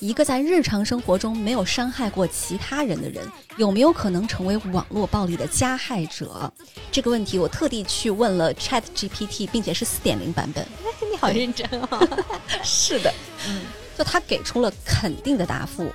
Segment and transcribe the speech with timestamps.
[0.00, 6.52] 一个在日常生活中没有伤害过其他人的人，有没有可能成为网络暴力的加害者？
[6.92, 10.64] 这个问题我特地去问了 Chat GPT，并且是四点零版本。
[11.10, 12.24] 你好认真哦。
[12.62, 13.12] 是的，
[13.48, 13.62] 嗯，
[13.98, 15.90] 就他给出了肯定的答复。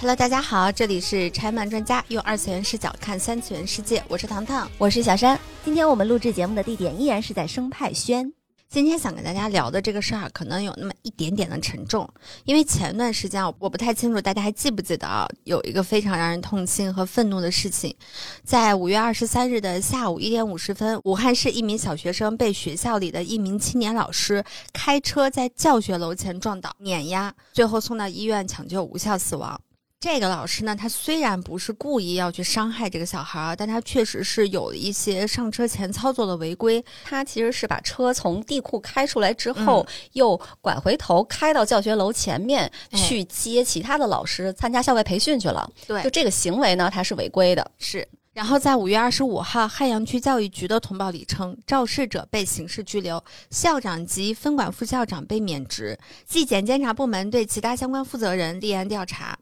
[0.00, 4.66] Hello，大家好，这里是拆漫专家，用二次元视角看三次元世界，我是糖糖。
[4.78, 8.32] 我是小山，今天我们录制节目的地点依然是在生态轩。
[8.70, 12.08] 今天想跟大家聊的这个事儿，可能有那么一点点的沉重，
[12.46, 17.94] 因为前段时间啊我不太清楚大家还记不记得啊，有一个非常让人痛心和愤怒的事情，
[18.42, 24.42] 在五月二十三日的下午一点五十分，武汉市一名小学生被学校里的一名青年老师
[24.72, 29.60] 开车在教学楼前撞倒碾压，最后送到医院抢救无效死亡。
[30.00, 45.70] 这个老师呢，他虽然不是故意要去伤害这个小孩儿，但他确实是有一些上车前操作的违规，他其实是把车从地库开出来之后，又拐回头开到教学楼前面哎去接其他的老师参加校外培训去了。
[45.86, 47.70] 对就这个行为呢，他是违规的。
[47.76, 48.08] 是。
[48.32, 59.38] 然后在五月二十五号，汉阳区教育局的通报里称，肇事者被刑事拘留，校长及分管副校长被免职，纪检监察部门对其他相关负责人立案调查。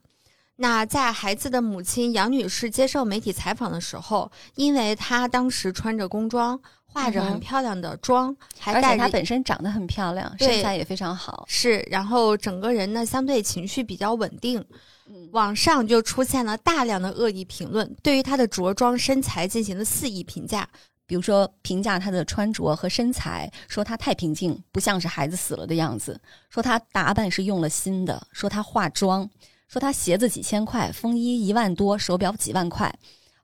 [0.61, 11.45] 那在孩子的母亲杨女士接受媒体采访的时候，因为她当时穿着工装，化着很漂亮的妆，还而且带着她本身长得很漂亮，身材也非常好。
[11.47, 14.59] 是，然后整个人呢相对情绪比较稳定，
[15.07, 20.67] 嗯网上就出现了大量的恶意评论，对于她的着装身材进行了肆意评价。
[21.07, 26.13] 比如说评价她的穿着和身材，说她太平静，不像是孩子死了的样子；
[26.49, 29.25] 说她打扮是用了心的；说她化妆；
[29.69, 32.93] 说他鞋子几千块，风衣一万多，手表几万块。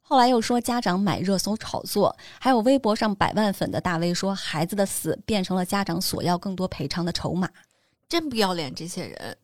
[0.02, 7.48] 后来又说家长买热搜炒作，还有微博上百万粉的大 V 说孩子的死变成了家长索要更多赔偿的筹码。
[8.10, 9.38] 真不要脸，这些人。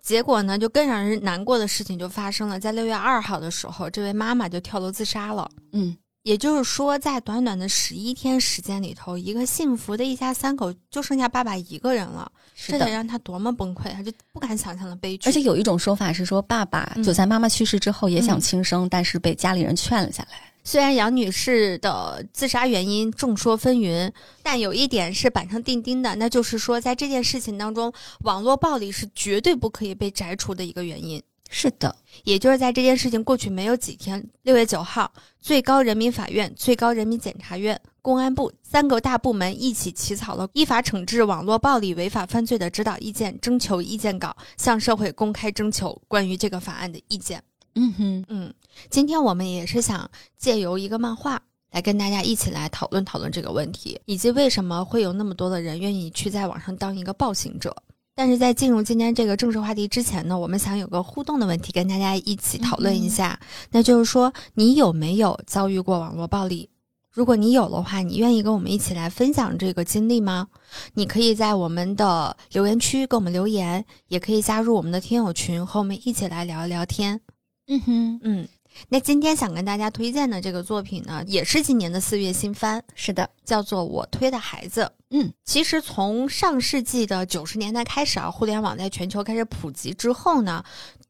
[0.00, 5.50] 结果呢，就更让人难过的事情就发生了，在六月二号的时候，这位妈妈就跳楼自杀了。
[5.72, 12.90] 嗯，也就是说，在短短的十一天时间里头，一个幸福的一家三口就剩下爸爸一个人了，这得。
[12.90, 15.28] 让他多么崩溃，他就不敢想象的悲剧。
[15.28, 20.38] 而且有一种说法是说，爸爸嗯就在妈妈去世之后也想嗯轻生，但是被家里人劝了下来。
[20.66, 24.10] 虽然杨女士的自杀原因众说纷纭，
[24.42, 31.22] 但有一点是板上钉钉的，那就是说，在这件事情当中，网络暴力是绝对不可以被摘除的一个原因。
[31.56, 31.94] 是的，
[32.24, 47.40] 也就是在这件事情过去没有几天，六月九号，最高人民法院、最高人民检察院、公安部三个大部门一起起草了依法惩治网络暴力违法犯罪的指导意见征求意见稿，向社会公开征求关于这个法案的意见。
[47.76, 48.54] 嗯哼，嗯，
[48.90, 51.40] 今天我们也是想借由一个漫画
[51.70, 57.72] 来跟大家一起来讨论讨论这个问题，以及为什么会有那么多的人愿意去在网上当一个暴行者。
[58.14, 63.38] 但是在进入今天这个正式话题之前呢，我们想有个互动的问题跟大家一起讨论一下，
[63.70, 66.70] 那就是说你有没有遭遇过网络暴力？
[67.10, 70.48] 如果你有的话，你愿意跟我们一起来分享这个经历吗？
[70.94, 77.20] 你可以在我们的留言区给我们留言，也可以加入我们的听友群，和我们一起来聊一聊天。
[77.68, 78.48] 嗯哼，嗯，
[78.88, 84.82] 那今天想跟大家推荐的这个作品呢，也是今年的四月新番，是的，叫做《我推的孩子》。
[85.10, 90.64] 嗯，其实从上世纪的九十年代开始啊，互联网在全球开始普及之后呢，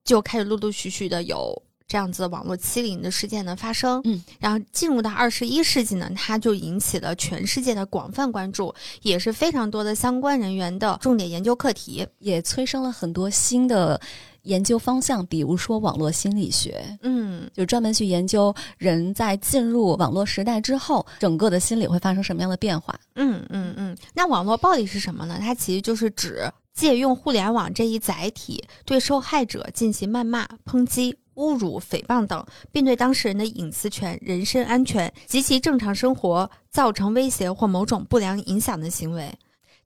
[0.05, 4.01] 就开始陆陆续续的有这样子网络欺凌的事件的发生。
[4.05, 12.07] 嗯，然后进入到二十一世纪呢，它就引起了全世界的广泛关注，也是非常多的相关人员的重点研究课题。
[12.19, 14.01] 也催生了很多新的
[14.43, 22.99] 研究方向，比如说网络心理学，嗯，就专门去研究人在进入网络时代之后，整个的心理会发生什么样的变化。
[23.17, 25.39] 嗯嗯嗯，那网络暴力是什么呢？
[25.41, 39.33] 它其实就是指借用互联网这一载体，对受害者进行谩骂、抨击、侮辱、诽谤等，并对当事人的隐私权、人身安全及其正常生活造成威胁或某种不良影响的行为。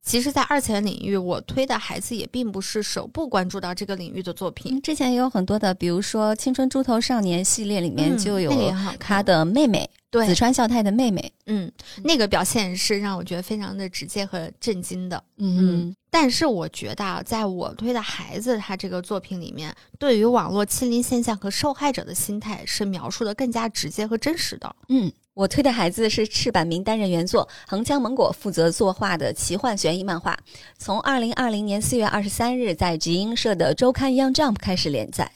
[0.03, 4.77] 其实，在二次元领域，我推的孩子也并不是首部关注到这个领域的作品。
[4.77, 11.31] 嗯，之前也有很多的，比如说《青春猪头少年》系列里面嗯就有他看的妹妹对紫川孝太的妹妹。
[11.47, 11.71] 嗯，
[12.05, 15.23] 那个表现是让我觉得非常的直接和震惊的。
[15.37, 24.75] 嗯但是我觉得啊，在我推的孩子他这个作品里面，对于网络欺凌现象和受害者的心态是描述的更加直接和真实的。
[24.89, 30.37] 嗯，我推的孩子是赤坂明担任原作，横江芒果负责作画的奇幻悬疑漫画，
[30.79, 35.31] 从二零二零年四月二十三日在集英社的周刊 Young Jump 开始连载。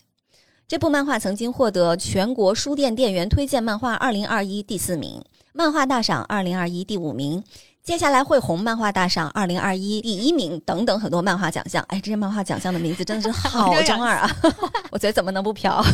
[0.66, 7.44] 这部漫画曾经获得全国书店店员推荐漫画二零二一第四名，漫画大赏二零二一第五名，
[7.82, 11.82] 接下来会红漫画大赏二零二一第一名等等很多漫画奖项。
[11.88, 14.30] 哎，这些漫画奖项的名字真的是好 中二啊！
[14.92, 15.84] 我觉得怎么能不飘？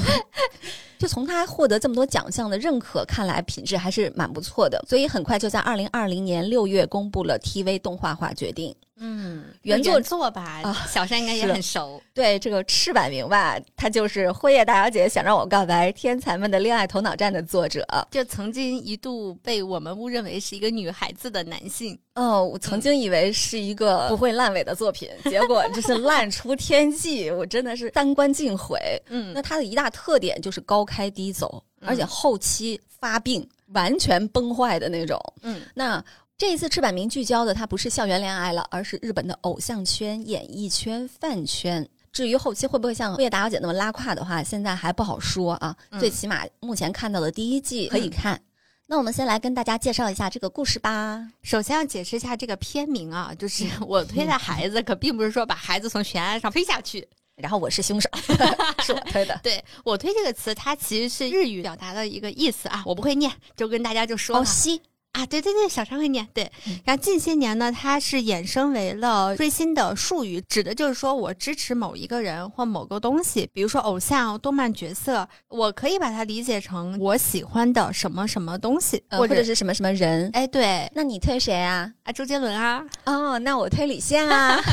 [0.99, 4.85] 就从他获得这么多奖项的认可看来，品质还是蛮不错的。
[4.87, 8.75] 所以很快就在二零二零年六月公布了 TV 动画化决定。
[9.01, 12.03] 嗯，原作作吧，啊小山应该也很熟。
[12.13, 17.87] 对这个赤坂明吧，他就是《辉夜大小姐想让我告白：天才们的恋爱头脑战》的作者。
[18.11, 28.79] 就曾经一度被我们误认为是一个女孩子的男性，哦，我曾经以为是一个不会烂尾的作品， 结果这是烂出天际，我真的是三观尽毁。
[29.09, 35.21] 嗯那它的一大特点就是高开低走，嗯而且后期发病完全崩坏的那种。
[35.43, 36.03] 嗯那
[36.39, 41.87] 这一次赤坂明聚焦的，它不是校园恋爱了，而是日本的偶像圈、演艺圈、饭圈。
[42.13, 45.77] 至于后期会不会像《辉夜大小姐》那么拉胯的话，现在还不好说啊。
[45.91, 48.41] 嗯最起码目前看到的第一季可以看。
[48.87, 51.29] 那我们先来跟大家介绍一下这个故事吧。
[51.43, 57.05] 首先要解释一下这个片名啊，就是我推的孩子，可并不是说把孩子从悬崖上推下去。
[57.35, 58.09] 然后我是凶手，
[58.87, 59.41] 是我推的。
[59.43, 64.81] 对我推这个词，它其实是日语表达的一个意思啊，我不会念，就跟大家就说了哦，西
[65.13, 66.27] 啊，对对对，小常会念。
[66.33, 66.51] 对，
[66.85, 80.31] 然后近些年呢，它是衍生为了最新的术语，指的就是说我支持某一个人或某个东西，比如说偶像、动漫角色，我可以把它理解成我喜欢的什么什么东西，呃或者或者是什么什么人。
[80.35, 81.91] 哎，对那你推谁啊？
[82.05, 84.61] 啊，周杰伦啊，哦，那我推李现啊。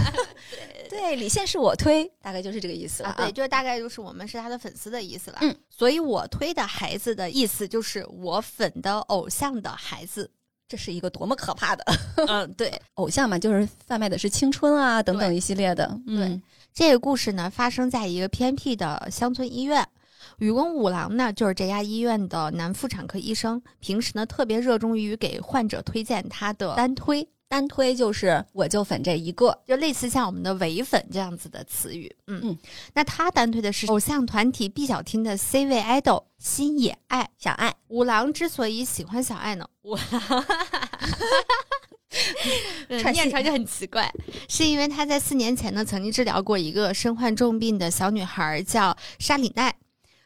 [0.95, 5.38] 对，李现是我推，大概就是这个意思了啊，对，就是大概就是我们是他的粉丝的意思了。
[5.42, 10.30] 嗯，所以我推的孩子的意思就是我粉的偶像的孩子。
[10.68, 11.86] 这是一个多么可怕的
[12.27, 12.74] 嗯， 对。
[12.95, 15.95] 偶像嘛，就是贩卖的是青春啊等等一系列的。
[16.07, 16.42] 嗯，
[16.74, 19.88] 这个故事呢，发生在一个偏僻的乡村医院。
[20.39, 29.57] 雨宫五郎呢，就是这家医院的男妇产科医生，平时呢特别热衷于给患者推荐他的单推，单推就是我就粉这一个。
[29.65, 32.13] 就类似像我们的唯粉这样子的词语。
[32.27, 32.57] 嗯嗯，
[32.94, 37.30] 那他单推的是偶像团体 B 小厅的 C 位 idol 新野爱。
[37.38, 40.03] 小爱，五郎之所以喜欢小爱呢，五郎。
[42.88, 44.09] 嗯串戏念出来就很奇怪，
[44.48, 49.75] 是因为他在四年前呢曾经治疗过一个身患重病的小女孩，叫沙里奈，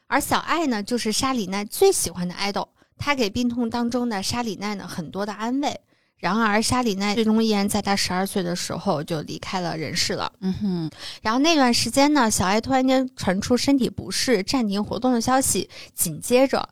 [0.06, 5.81] 而小爱呢就是沙里奈最喜欢的 idol，他给病痛当中的沙里奈呢很多的安慰。
[6.19, 10.31] 然而，沙里奈最终依然在他十二岁的时候就离开了人世了。
[10.42, 16.68] 嗯哼，然后那段时间呢，小爱突然间传出身体不适、暂停活动的消息，紧接着，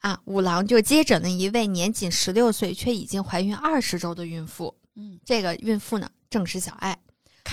[0.00, 4.74] 啊，五郎就接诊了一位年仅十六岁却已经怀孕二十周的孕妇。
[4.94, 6.98] 嗯，这个孕妇呢，正是小爱。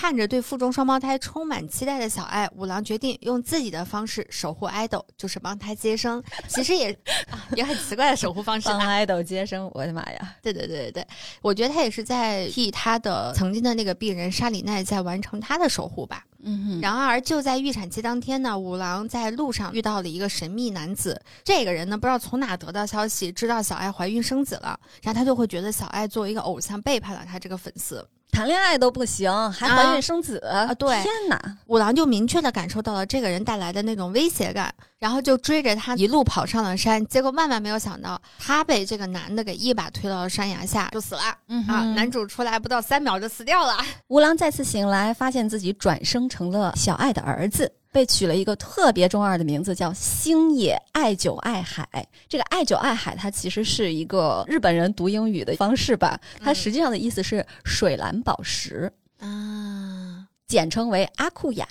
[0.00, 6.24] 看着对腹中双胞胎充满期待的小爱，五郎决定用自己的方式守护爱豆，就是帮他接生。
[6.48, 6.90] 其实也
[7.30, 8.88] 啊，也很奇怪的守护方式帮啊。
[8.88, 10.34] 爱豆接生，我的妈呀！
[10.40, 11.06] 对对对对对，
[11.42, 16.24] 我觉得他也是在替他的曾经的那个病人沙里奈在完成他的守护吧。
[16.42, 21.20] 嗯哼，然而，就在预产期当天呢，五郎在路上遇到了一个神秘男子。
[21.44, 28.02] 这个人呢，不知道从哪得到消息，知道小爱怀孕生子了，然后他就会觉得小爱作为一个偶像背叛了他这个粉丝。
[28.32, 31.58] 谈恋爱都不行，还怀孕生子啊对天哪！
[31.66, 37.04] 五郎就明确的感受到了这个人带来的那种威胁感，然后就追着他一路跑上了山。
[37.06, 41.22] 结果万万没有想到，他被这个男的给一把推到了山崖下，就死了。
[41.48, 43.76] 嗯啊，男主出来不到三秒就死掉了。
[44.08, 51.86] 五郎再次醒来，发现自己转生成了小爱的儿子，被取了一个特别中二的名字，叫星野爱久爱海。
[52.28, 61.66] 这个爱久爱海，它其实是一个日本人读英语的方式吧，它嗯实际上的意思是水蓝宝石，啊，简称为阿库雅。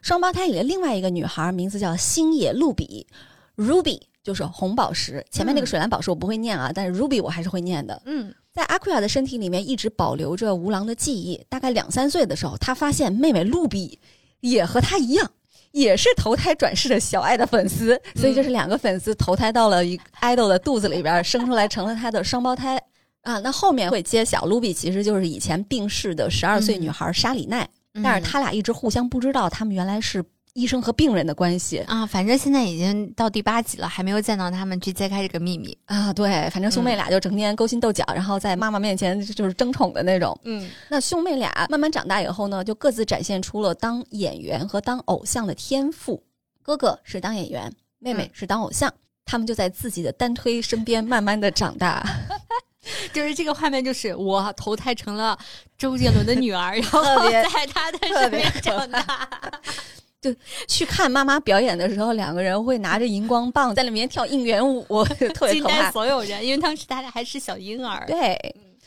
[0.00, 3.06] 双胞胎里的另外一个女孩名字叫星野露比
[3.56, 5.24] ，Ruby 就是红宝石。
[5.30, 8.00] 前面那个嗯水蓝宝石我不会念啊，但是 Ruby 我还是会念的。
[8.04, 11.44] 嗯在阿库亚的身体里面一直保留着吴郎的记忆。
[11.48, 13.98] 大概两三岁的时候，他发现妹妹露比
[14.40, 15.28] 也和他一样，
[15.74, 22.80] 也是投胎转世的小爱的粉丝，所以就是两个粉丝投胎到了一个 idol 的肚子里边，生出来成了他的双胞胎。
[23.22, 27.68] 啊，那后面会揭晓，卢比其实就是以前病逝的十二岁女孩沙里奈，
[28.02, 35.76] 但是他俩一直互相不知道，他们原来是医生和病人的关系啊，反正现在已经到第八集了，还没有见到他们去揭开这个秘密。
[35.86, 36.12] 啊。
[36.12, 40.38] 对，反正兄妹俩就整天勾心斗角，然后在妈妈面前就是争宠的那种。
[40.44, 46.22] 嗯那兄妹俩慢慢长大以后呢，就各自展现出了当演员和当偶像的天赋。
[46.62, 48.92] 哥哥是当演员，妹妹嗯是当偶像，
[49.24, 52.06] 他们就在自己的单推身边慢慢的长大。
[53.12, 55.36] 就是这个画面，就是我投胎成了
[55.76, 59.28] 周杰伦的女儿， 然后在他的身边长大。
[60.68, 65.04] 去看妈妈表演的时候，两个人会拿着荧光棒在里面跳应援舞，
[65.34, 65.90] 特别可爱。
[65.90, 68.04] 所有人，因为当时大家还是小婴儿。
[68.06, 68.36] 对，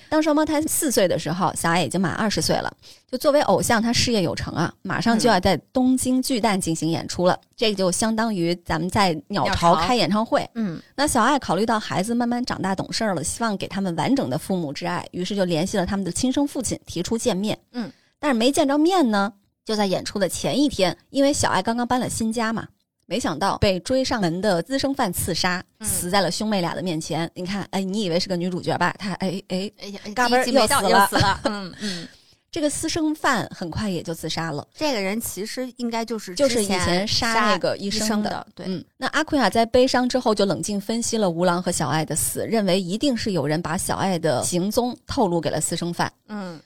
[0.10, 2.72] 当双胞胎四岁的时候，小爱已经满二十岁了。
[3.10, 7.39] 就作为偶像，他事业有成啊，马上就要在东京巨蛋进行演出了。
[7.56, 10.46] 这个就相当于咱们在鸟巢开演唱会。
[10.56, 17.58] 嗯那小爱考虑到孩子慢慢长大懂事儿了，希望给他们完整的父母之爱，于是就联系了他们的亲生父亲，提出见面。
[17.72, 17.89] 嗯，
[18.20, 19.32] 但是没见着面呢，
[19.67, 22.65] 就在演出的前一天，因为小爱刚刚搬了新家嘛，
[23.05, 27.29] 没想到被追上门的私生饭刺杀，嗯死在了兄妹俩的面前。
[27.36, 28.95] 你看，哎，你以为是个女主角吧？
[28.97, 31.41] 她哎哎，哎呀，嘎嘣又死了死了。
[31.43, 32.07] 嗯嗯，
[32.50, 34.65] 这个私生饭很快也就自杀了。
[34.74, 46.57] 这个人其实应该就是就是以前杀那个医医生的的，对，嗯，那阿奎亚在悲伤之后就冷静分析了吴郎和小爱的死，认为一定是有人把小爱的行踪透露给了私生饭，嗯，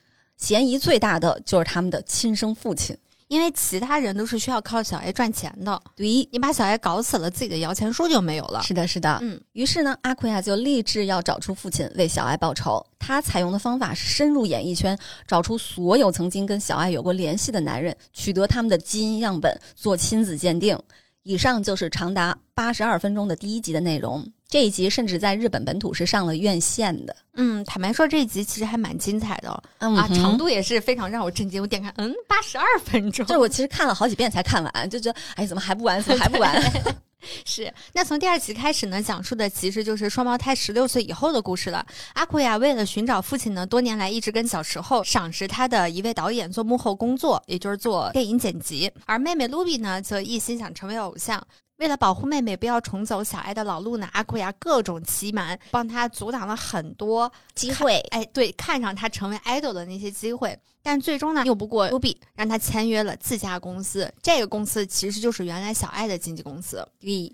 [0.42, 2.98] 嫌疑最大的就是他们的亲生父亲。
[3.30, 8.62] 因为其他人都是需要靠小 A 赚钱的，对，你把小 A 搞死了，自己的摇钱树就没有了。
[8.62, 9.18] 是的，是的。
[9.22, 12.86] 嗯，于是呢，阿奎亚就立志要找出父亲，为小爱报仇。
[13.00, 20.78] 他采用的方法是深入演艺圈，找出所有曾经跟小爱有过联系的男人，取得他们的基因样本，做亲子鉴定。
[21.24, 24.26] 以上就是长达八十二分钟的第一集的内容。
[24.48, 27.16] 这一集甚至在日本本土是上了院线的。
[27.36, 31.62] 嗯，坦白说，这一集其实还蛮精彩的、啊，嗯啊长度也是非常让我震惊。
[31.62, 36.04] 我点开，嗯，八十二分钟，就是我其实看了好几遍才看完，就觉得哎，怎么还不完？
[36.04, 36.62] 怎么还不完？
[37.46, 41.86] 是，那从第二集开始呢，讲述的其实就是双胞胎十六岁以后的故事了。
[42.14, 48.92] 阿库亚为了寻找父亲呢，多年来一直跟小时候赏识他的一位导演做幕后工作，也就是做电影剪辑。
[49.06, 51.46] 而妹妹卢比呢，则一心想成为偶像。
[51.82, 64.14] 为了保护妹妹不要重走小爱的老路呢，阿库亚各种欺瞒，帮他阻挡了很多机会哎，对，看上他成为 idol 的那些机会，但最终呢，拗不过 Ruby，让他签约了自家公司。
[64.22, 66.88] 这个公司其实就是原来小爱的经纪公司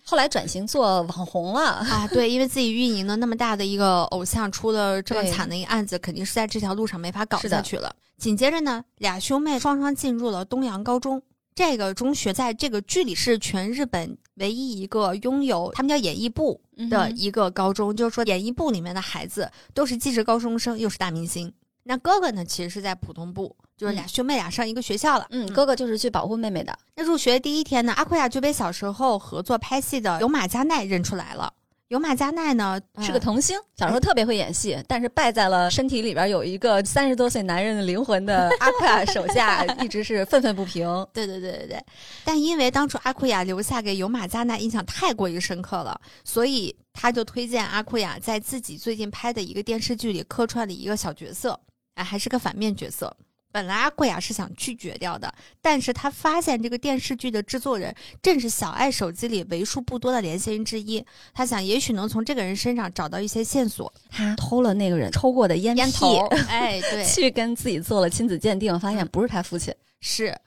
[0.05, 1.61] 后来转型做网红了。
[1.61, 2.07] 啊。
[2.07, 7.93] 对，因为自己运营的那么大的一个偶像，出了这么惨的一个案子，肯定是在这条路上没法搞下去了。
[8.17, 11.21] 紧接着呢，俩兄妹双双进入了东洋高中。
[11.53, 21.51] 这个中学在这个剧里是全日本唯一一个拥有他们叫演艺部的一个高中，就是说演艺部里面的孩子都是既是高中生又是大明星。
[21.83, 25.25] 那哥哥呢，其实是在普通部，就是俩兄妹俩上一个学校了。
[25.29, 26.77] 嗯，哥哥就是去保护妹妹的。
[26.95, 31.53] 那入学第一天呢，阿库亚就被小时候合作拍戏的有马加奈认出来了。
[31.89, 40.85] 有马加奈呢是个呃童星，小时候特别会演戏，但是败在了身体里边有一个三十多岁男人的灵魂的 阿库亚手下，一直是愤愤不平。
[41.13, 41.85] 对对对对对，
[42.25, 51.57] 但因为当初阿库亚留下给尤马加奈印象太过于深刻了，所以他就推荐阿库亚在自己最近拍的一个电视剧里客串了一个小角色，
[51.95, 53.15] 哎，还是个反面角色。
[53.57, 55.33] 本来阿贵啊是想拒绝掉的，
[55.63, 63.91] 但是他发现这个电视剧的制作人正是小爱手机里为数不多的联系人之一，他想也许能从这个人身上找到一些线索。
[64.11, 69.73] 他偷了那个人抽过的烟，烟头，哎，对， 去跟自己做了亲子鉴定，发现不是他父亲。
[70.01, 70.37] 是，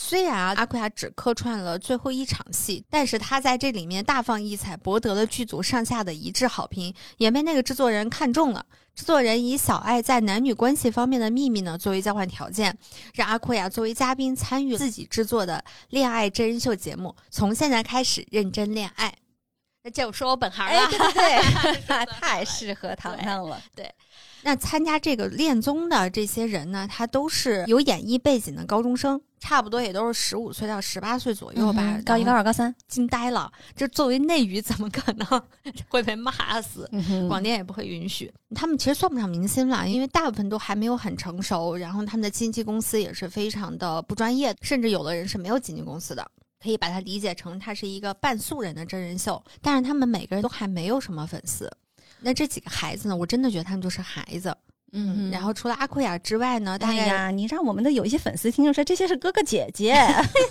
[0.00, 8.64] 虽然啊，阿库亚只客串了最后一场戏，但是他在这里面大放异彩，博得了剧组上下的一致好评，也被那个制作人看中了。
[8.94, 12.78] 制作人以小爱在男女关系方面的秘密呢作为交换条件，
[13.14, 19.12] 让阿库亚作为嘉宾参与自己制作的恋爱真人秀节目，从现在开始认真恋爱。
[19.82, 20.88] 那这我说我本行哎，了。
[20.88, 23.60] 对对对， 太适合糖糖了。
[23.74, 23.92] 对
[24.42, 31.82] 那参加这个恋综的这些人呢，他都是有演艺背景的高中生，差不多也都是十五岁到十八岁左右吧。
[31.82, 35.42] 嗯高一、高二、高三，惊呆了，这作为内娱怎么可能
[35.88, 36.88] 会被骂死？
[36.92, 38.32] 嗯广电也不会允许。
[38.54, 46.26] 他们其实算不上明星了，因为大部分都还没有很成熟，然后他们的经纪公司也是非常的不专业，甚至有的人是没有经纪公司的。
[46.60, 51.70] 可以把它理解成它是一个半素人的真人秀，但是他们每个人都还没有什么粉丝。
[52.20, 54.52] 那这几个孩子呢，我真的觉得他们就是孩子。
[54.92, 59.94] 嗯，然后除了阿库亚之外呢，大概、哎呀，你让我们的有一些粉丝听众说这些是哥哥姐姐。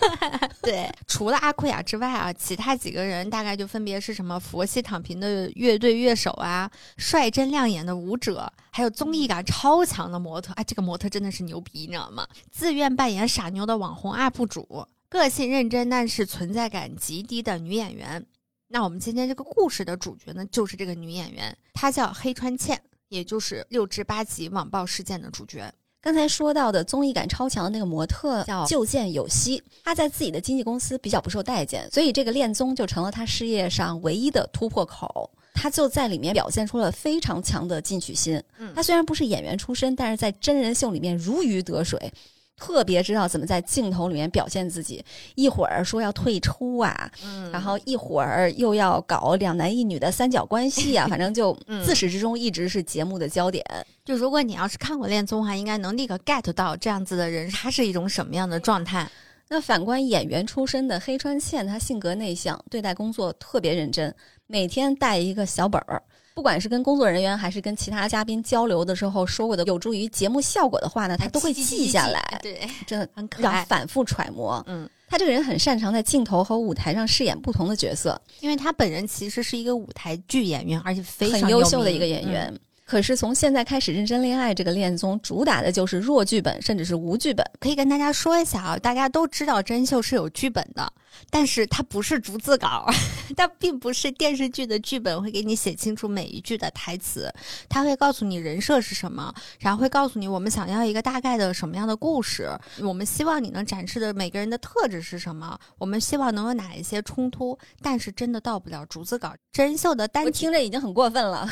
[0.62, 10.54] 对，除了阿库亚之外啊，其他几个人大概就分别是什么佛系躺平的乐队乐手啊，率真亮眼的舞者，还有综艺感超强的模特。
[10.54, 12.28] 哎，这个模特真的是牛逼，你知道吗？
[12.52, 18.26] 自愿扮演傻妞的网红 UP 主，个性认真但是存在感极低的女演员。
[18.68, 22.78] 那我们今天这个故事的主角呢，就是这个女演员，她叫黑川茜，
[23.10, 25.72] 也就是六至八集网暴事件的主角。
[26.00, 35.30] 刚才说到的综艺感超强的那个模特叫旧见有希，他在自己的经纪公司比较不受待见，所以这个恋综就成了他事业上唯一的突破口。
[35.54, 38.42] 他就在里面表现出了非常强的进取心。
[38.60, 42.14] 嗯他虽然不是演员出身，但是在真人秀里面如鱼得水。
[42.58, 45.04] 特别知道怎么在镜头里面表现自己。
[45.36, 53.64] 一会儿说要退出啊，嗯然后一会儿又要搞两男一女的三角关系啊， 反正就嗯自始至终一直是节目的焦点。
[54.04, 59.08] 就如果你要是看过恋综的话，应该能立刻 get 到这样子的人他是一种什么样的状态。
[59.50, 64.14] 那反观演员出身的黑川茜，她性格内向，对待工作特别认真，
[64.46, 66.04] 每天带一个小本儿。
[66.38, 73.66] 不管是跟工作人员还是跟其他嘉宾交流的时候说过的有助于节目效果的话呢，他都会记下来，对， 真的很可爱。
[73.66, 74.64] 反复揣摩。
[74.68, 82.30] 嗯，他这个人很擅长在镜头和舞台上饰演不同的角色，因为他本人其实是一个舞台剧演员，而且非常优秀的一个演。
[82.30, 82.56] 员。
[82.88, 87.46] 可是从现在开始认真恋爱这个恋综，主打的就是弱剧本，甚至是无剧本。
[87.60, 90.90] 可以跟大家说一下啊，大家都知道真人秀是有剧本的，
[91.30, 92.88] 但是它不是逐字稿，
[93.36, 97.30] 它并不是电视剧的剧本会给你写清楚每一句的台词，
[97.68, 109.36] 它会告诉你人设是什么，然后会告诉你我们想要一个大概的什么样的故事，我们希望你能展示的每个人的特质是什么，我们希望能有哪一些冲突，但是真的到不了逐字稿。
[109.52, 111.46] 真人秀的单我听着已经很过分了。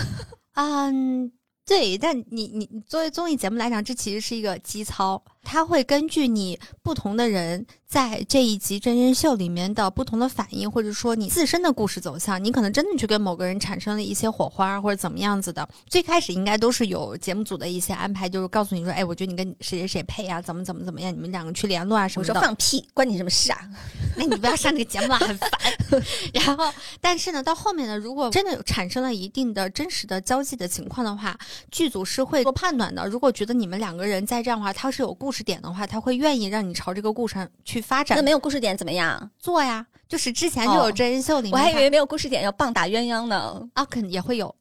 [0.56, 1.32] 嗯，
[1.66, 15.66] 对，但你你作为综艺节目来讲，这其实是一个基操，它会根据你不同的人在这一集真人秀里面的不同的反应，或者说你自身的故事走向，你可能真的去跟某个人产生了一些火花或者怎么样子的。
[15.88, 22.48] 最开始应该都是有节目组的一些安排，就是告诉你说，哎，我觉得你跟谁谁谁配啊，怎么怎么怎么样，你们两个去联络啊什我说么的。
[22.48, 23.60] 放屁，关你什么事啊？
[24.18, 25.50] 那你不要上这个节目了，很烦。
[26.34, 31.38] 然后，但是呢，到后面呢，如果真的有产生了一定的真实的交际的情况的话，
[31.72, 33.08] 剧组是会做判断的。
[33.08, 39.32] 如果觉得你们两个人在这样的话，他是有故事点的话，他会愿意让你朝这个故事去发展那没有故事点怎么样？
[39.40, 39.86] 做呀。
[40.08, 43.68] 就是之前就有哦真人秀里面他，我还以为没有故事点要棒打鸳鸯呢。
[43.74, 44.56] 啊，肯也会有。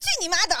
[0.00, 0.56] 去你妈的！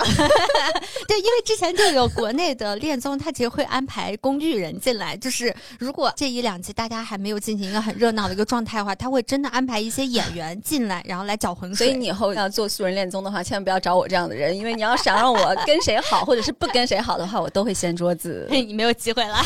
[1.08, 11.86] 对，因为之前就有国内的恋综，它其实会安排工具人进来，就是如果这一两集大家还没有进行一个很热闹的一个状态的话，他会真的安排一些演员进来，然后来搅浑水。
[11.86, 18.46] 所以你以后要做素人恋综的话，千万不要找我这样的人，因为你要想让我跟谁好，或者是不跟谁好的话，我都会掀桌子。
[18.52, 19.38] 你没有机会了。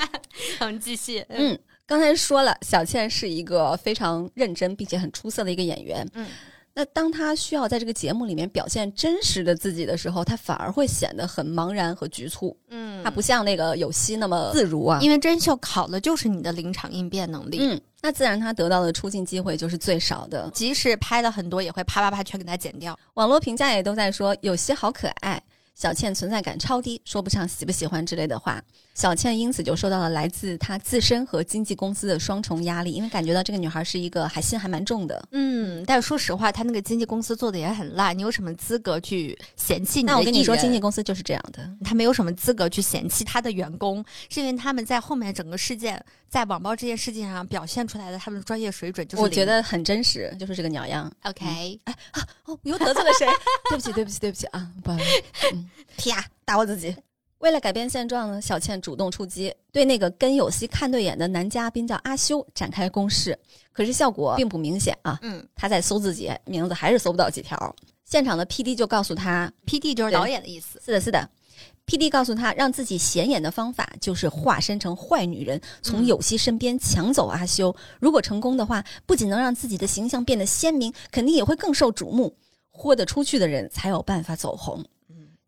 [0.60, 1.24] 我们继续。
[1.30, 6.06] 嗯，刚才说了，小倩是一个非常认真并且很出色的一个演员。
[6.12, 6.26] 嗯，
[6.80, 12.56] 那当他需要在这个节目里面表现真实的自己的时候，他反而会显得很茫然和局促。
[12.70, 14.98] 嗯他不像那个有希那么自如啊。
[15.02, 17.58] 因为真秀考的就是你的临场应变能力。
[17.60, 20.50] 嗯，那自然他得到的出镜机会就是最少的。
[20.54, 22.98] 即使拍了很多，也会啪啪啪全给他剪掉。
[23.12, 25.42] 网络评价也都在说有希好可爱，
[25.74, 28.62] 小倩存在感超低，说不上喜不喜欢之类的话。
[29.00, 35.26] 小倩因此就受到了来自她自身和经纪公司的双重压力，因为感觉到这个女孩是一个还心还蛮重的。
[35.30, 41.66] 嗯，但是说实话，她那个经纪公司做的也很烂，你有什么资格去嫌弃你的那我跟你说，经纪公司就是这样的。
[41.82, 51.10] 他没有什么资格去嫌弃他的员工，是因为他们在后面整个事件，在网暴这件事情上表现出来的他们的专业水准就是我觉得很真实，就是这个鸟样。
[51.22, 53.26] OK，啊、哦，我又得罪了谁？
[53.70, 54.70] 对不起，对不起，对不起啊！
[54.84, 56.94] 不好意思，嗯， 啪，打我自己。
[57.40, 63.38] 为了改变现状呢，小倩主动出击，对那个跟有希看对眼的男嘉宾叫阿修展开攻势，
[63.72, 65.18] 可是效果并不明显啊。
[65.22, 67.74] 嗯他在搜自己名字还是搜不到几条。
[68.04, 70.80] 现场的 PD 就告诉他，，PD 就是导演的意思。
[70.84, 71.30] 是的，是的。
[71.86, 77.74] PD 告诉他，让自己显眼的方法就是化身成坏女人，从嗯有希身边抢走阿修。
[78.00, 82.36] 如果成功的话，不仅能让自己的形象变得鲜明，肯定也会更受瞩目。
[82.70, 84.84] 豁得出去的人才有办法走红。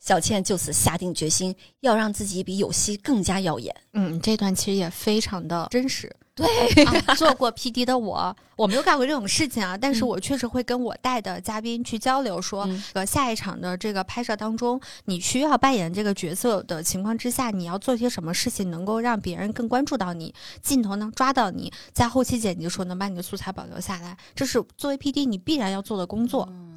[0.03, 3.73] 嗯小倩就此下定决心，要让自己比有希更加耀眼。
[3.93, 6.13] 嗯，这段其实也非常的真实。
[6.35, 6.47] 对，
[6.85, 26.49] 啊、做过 PD 的我，我没有干过这种事情啊，但是嗯我确实会跟我带的嘉宾去交流说，嗯呃，下一场的这个拍摄当中，你需要扮演这个角色的情况之下，你要做些什么事情能够让别人更关注到你，镜头能抓到你，在后期剪辑的时候能把你的素材保留下来，这是作为 PD 你必然要做的工作。
[26.51, 26.72] 嗯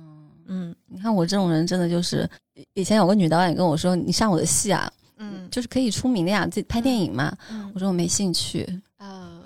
[0.87, 7.35] 你看我这种人真的就是，以以前有个女导演跟我说：“你上我的戏啊，嗯就是可以出名的呀，自己拍电影嘛。
[7.49, 8.67] 嗯我说：“我没兴趣。
[8.97, 9.39] 啊，”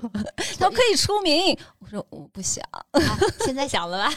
[0.57, 4.13] 他说：“可以出名。”我说：“我不想。”啊现在想了吧？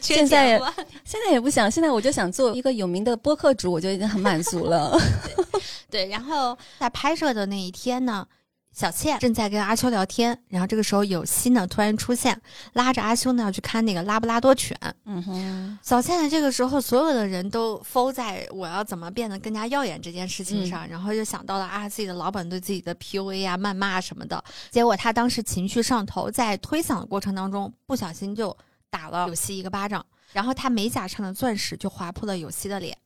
[0.00, 0.58] 缺现在
[1.04, 4.98] 现在也不想，现在我就想做一个有名的播客主，我就已经很满足了。
[5.88, 8.26] 对，然后在拍摄的那一天呢，
[8.72, 12.40] 小倩正在跟阿秋聊天，然后这个时候有希呢突然出现，
[12.72, 14.76] 拉着阿秋呢要去看那个拉布拉多犬。
[15.04, 28.56] 嗯哼，小倩呢这个时候所有的人都 f 在我要怎么变得更加耀眼这件事情上，然后就想到了啊自己的老板对自己的 PUA 啊、谩骂啊什么的，结果他当时情绪上头，在推搡的过程当中不小心就
[28.88, 32.96] 打了有希一个巴掌，然后他美甲上的钻石就划破了有希的脸。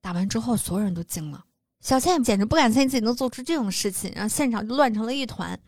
[0.00, 1.44] 打完之后，所有人都惊了。
[1.84, 5.60] 小倩简直不敢相信自己能做出这种事情，然后现场就乱成了一团。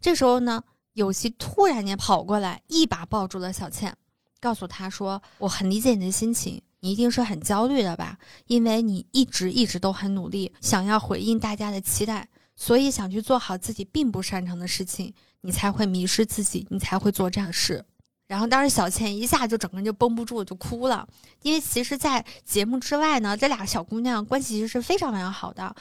[0.00, 0.60] 这时候呢，
[0.94, 3.96] 有希突然间跑过来，一把抱住了小倩，
[4.40, 8.18] 告诉她说：“我很理解你的心情，你一定是很焦虑的吧？
[8.48, 17.84] 因为你一直一直都很努力，想要回应大家的期待，所以想去做好自己并不擅长的事情，你才会迷失自己，你才会做这样的事。”
[18.30, 21.04] 然后当时小倩一下就整个人就绷不住，就哭了。
[21.42, 25.74] 因为其实，在节目之外呢，这俩小姑娘关系其实是非常非常好的。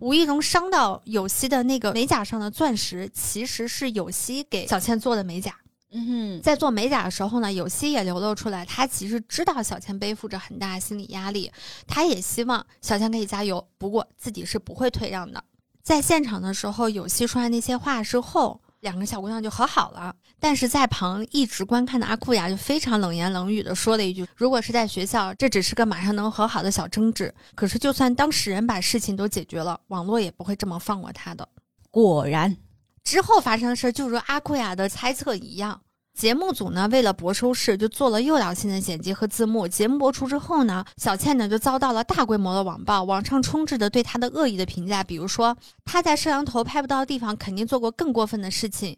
[0.00, 5.56] 无意中伤到有希的那个美甲上的钻石，其实是有希给小倩做的美甲。
[5.90, 11.50] 嗯哼，在做美甲的时候呢，有希也流露出来，她其实知道小倩背负着很大的心理压力，
[11.86, 15.42] 她也希望小倩可以加油，不过自己是不会退让的。
[15.82, 18.60] 在现场的时候，有希说完那些话之后。
[18.80, 27.34] 两个小姑娘就和好了，但是在旁一直观看的阿库雅就非常冷言冷语的说了一句：“如果是在学校，这只是个马上能和好的小争执。
[27.54, 31.48] 可是就算当事人把事情都解决了，网络也不会这么放过他的。”
[31.90, 32.56] 果然，
[33.02, 35.80] 之后发生的事就如阿库雅的猜测一样。
[36.12, 39.68] 节目组呢，为了博收视，就做了诱导性的剪辑和字幕。
[39.68, 48.96] 节目播出之后呢，小倩呢就遭到了大规模的网暴，网上充斥着对她的恶意的评价，比如说她在摄像头拍不到的地方肯定做过更过分的事情，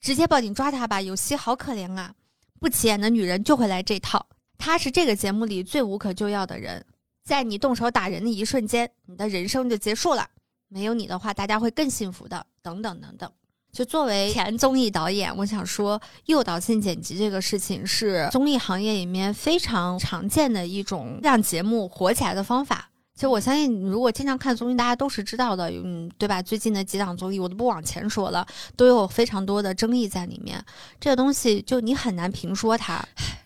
[0.00, 2.14] 直接报警抓他吧，有希好可怜啊，
[2.58, 6.84] 不起眼的女人就会来这套，她是这个节目里最无可救药的人，
[7.22, 10.26] 在你动手打人的一瞬间，你的人生就结束了，
[10.68, 13.30] 没有你的话，大家会更幸福的，等等等等。
[13.72, 22.89] 就作为前综艺导演，我想说，诱导性剪辑这个事情是综艺行业里面非常常见的一种让节目火起来的方法。
[23.20, 26.40] 其实我相信，如果经常看综艺，大家都是知道的，嗯，对吧？
[26.40, 30.58] 最近的几档综艺，我都不往前说了，都有非常多的争议在里面。
[30.98, 32.94] 这个东西就你很难评说它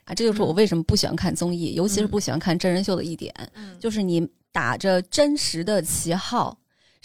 [0.04, 3.34] 啊，这就是我为什么不喜欢看综艺，尤其是不喜欢看真人秀的一点，
[3.80, 6.56] 就是你打着真实的旗号。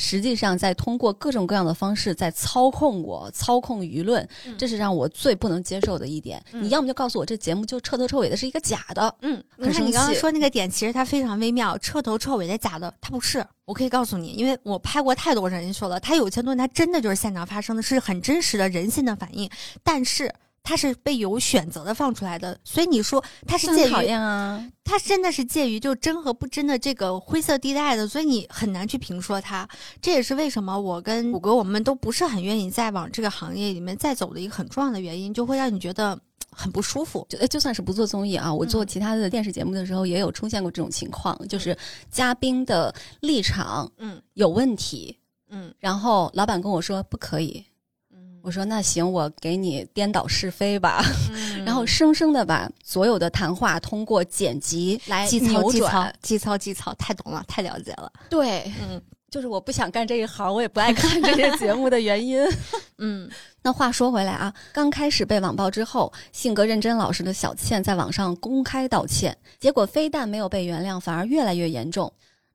[0.01, 6.41] 实际上，在通过各种各样的方式在操控我、操控舆论，这是让我最不能接受的一点。
[6.53, 9.13] 你要么就告诉我，这节目就彻头彻尾的是一个假的。
[9.21, 13.45] 嗯，可是你刚刚说那个点，其实它非常微妙，彻头彻尾的假的，它不是。
[13.65, 19.49] 我可以告诉你，因为我拍过太多人说了，它有些东西它真的就是现场发生的，是很真实的人性的反应，
[19.83, 20.33] 但是。
[20.63, 29.67] 它是被有选择的放出来的，所以你说他是介于啊，它真的是介于就真和不真的这个灰色地带的，所以你很难去评说他。
[30.02, 36.19] 这也是为什么我跟谷歌我们都不是很愿意再往这个行业里面再走的一个很重要的原因，就会让你觉得
[36.52, 37.26] 很不舒服。
[37.30, 41.76] 就就算是不做综艺啊，我做其他的电视节目的时候也有出现过这种情况，就是
[42.12, 45.17] 嘉宾的立场嗯有问题
[45.50, 47.65] 嗯，然后老板跟我说不可以。
[48.41, 51.04] 我说那行，我给你颠倒是非吧，
[51.65, 58.12] 然后生生的把所有的谈话通过剪辑来扭转，记操记操，太懂了，太了解了。
[58.30, 62.41] 对，嗯， 就是我不想干这一行，我也不爱看这些节目的原因。
[62.97, 63.30] 嗯，
[63.62, 72.12] 那话说回来啊，刚开始被网暴之后，性格认真老实的小倩在网上公开道歉，结果非但没有被原谅，反而越来越严重。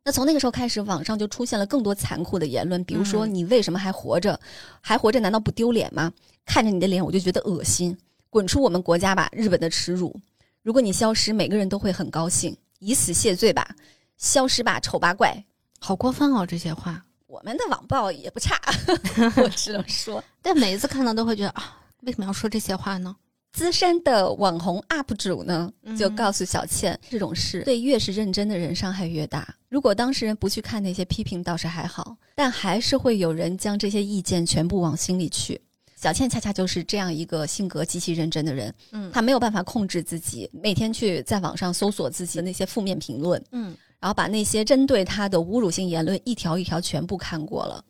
[0.06, 4.38] 那从那个时候开始，网上就出现了更多残酷的言论，比如说你为什么还活着？
[4.82, 6.12] 还活着难道不丢脸吗？
[6.44, 7.96] 看着你的脸我就觉得恶心，
[8.28, 9.30] 滚出我们国家吧！
[9.32, 10.14] 日本的耻辱！
[10.62, 13.74] 如果你消失，每个人都会很高兴，以死谢罪吧！
[14.18, 15.42] 消失吧，丑八怪！
[15.80, 17.02] 好过分哦，这些话。
[17.26, 18.60] 我们的网暴也不差，
[19.42, 23.16] 我只能说， 但每一次看到都会觉得啊，为什么要说这些话呢？
[23.52, 29.46] 资深的网红 UP 主呢，就告诉小倩，这种事对越是认真的人伤害越大。
[29.74, 35.60] 如果当事人不去看那些批评，倒是还好，但还是会有人将这些意见全部往心里去。
[35.96, 47.84] 小倩恰恰就是这样一个性格极其认真的人，嗯，她没有办法控制自己，每天去在网上搜索自己的那些负面评论，嗯，然后把那些针对她的侮辱性言论一条一条全部看过了。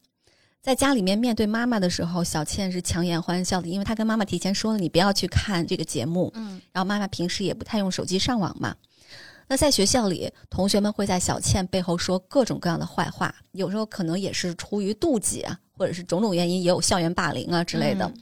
[0.62, 6.32] 在家里面面对妈妈的时候，小倩是强颜欢笑的，因为她跟妈妈提前说了，你不要去看这个节目。
[6.32, 8.74] 嗯，然后妈妈平时也不太用手机上网嘛。
[9.48, 18.12] 那在学校里，同学们会在小倩背后说各种各样的坏话，有时候可能也是出于妒忌啊，或者是种种原因，也有校园霸凌啊之类的，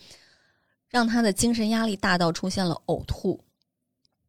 [0.88, 3.42] 让她的精神压力大到出现了呕吐。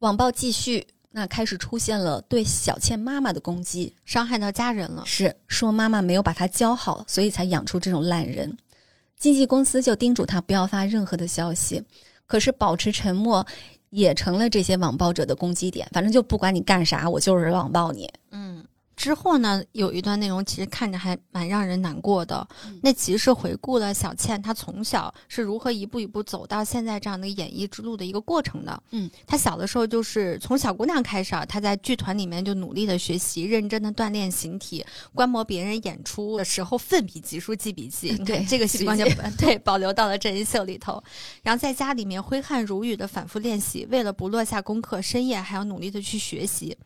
[0.00, 0.86] 网暴继续。
[1.16, 5.04] 那开始出现了对小倩妈妈的攻击，伤害到家人了。
[5.06, 8.58] 是说妈妈没有把她教好，所以才养出这种烂人。
[9.16, 11.80] 经纪公司就叮嘱她不要发任何的消息，
[12.26, 13.46] 可是保持沉默
[13.94, 15.88] 也成了这些网暴者的攻击点。
[15.92, 18.10] 反正就不管你干啥，我就是网暴你。
[18.32, 18.64] 嗯，
[18.96, 22.46] 之后呢，有一段内容其实看着还蛮让人难过的。
[22.66, 28.82] 嗯那其实是回顾了小倩她从小是如何一步一步走到现在这样的演艺之路的一个过程的。
[28.90, 38.16] 嗯，她小的时候就是从小姑娘开始啊，她在剧团里面就努力的学习，认真的锻炼形体，观摩别人演出的时候奋笔疾书记笔记。
[38.18, 39.04] 对这个习惯就
[39.38, 41.02] 对保留到了真人秀里头。
[41.42, 46.76] 然后在家里面挥汗如雨的反复练习，为了不落下功课，深夜还要努力的去学习。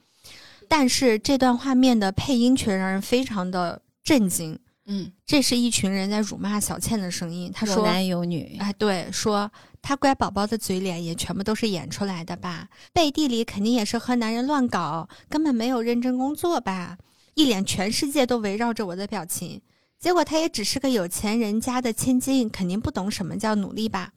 [0.68, 4.59] 但是这段画面的配音却让人非常的震惊。
[4.90, 7.50] 嗯，这是一群人在辱骂小倩的声音。
[7.54, 9.50] 他说有男有女，：“哎，对，说
[9.83, 12.68] 他乖宝宝的嘴脸也全部都是演出来的吧？
[12.92, 16.96] 背地里肯定也是和男人乱搞，根本没有认真工作吧？
[17.35, 19.61] 一脸全世界都围绕着我的表情。
[19.98, 24.12] 结果他也只是个有钱人家的千金，肯定不懂什么叫努力吧？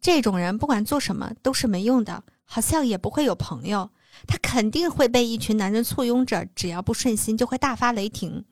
[0.00, 3.90] 这种人不管做什么都是没用的，好像也不会有朋友。
[4.26, 8.44] 他肯定会被一群男人簇拥着，只要不顺心就会大发雷霆。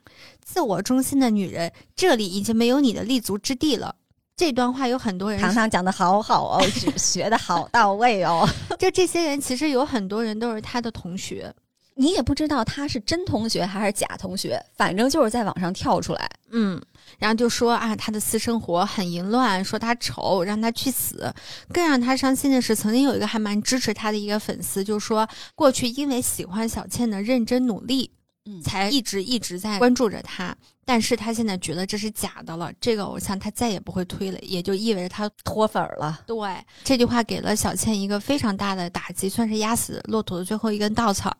[0.44, 3.94] 自我中心的女人，这里已经没有你的立足之地了。
[4.36, 6.62] 这段话有很多人糖糖讲的好好哦，
[6.96, 8.48] 学的好到位哦。
[8.78, 11.54] 就这些人，其实有很多人都是他的同学。
[11.94, 16.30] 你也不知道他是真同学还是假同学，反正就是在网上跳出来。
[16.50, 16.80] 嗯，
[17.22, 21.32] 然后就说啊，他的私生活很淫乱，说他丑，让他去死。
[21.72, 28.10] 更让他伤心的是，曾经有一个还蛮支持他的一个粉丝，就说过去因为喜欢小倩的认真努力，
[28.44, 30.52] 嗯才一直一直在关注着他。
[30.84, 36.22] 但是他现在觉得这是假的了，这个偶像他再也不会推了，也就意味着他脱粉儿了。
[36.26, 36.36] 对
[36.82, 41.32] 这句话给了小倩一个非常大的打击，算是压死骆驼的最后一根稻草。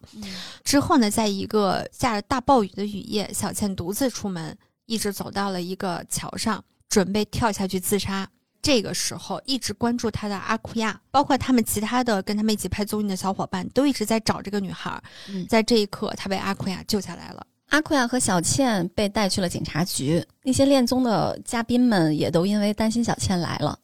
[0.63, 8.29] 之后呢，在一个下着大暴雨的雨夜，小倩独自出门，一直走到了一个桥上，准备跳下去自杀。
[8.61, 15.03] 这个时候，一直关注他的阿库亚，包括他们其他的跟他们一起拍综艺的小伙伴，都一直在找这个女孩。
[15.29, 17.45] 嗯在这一刻，他被阿库亚救下来了。
[17.71, 23.77] 阿库亚和小倩被带去了警察局，那些恋综的嘉宾们也都因为担心小倩来了。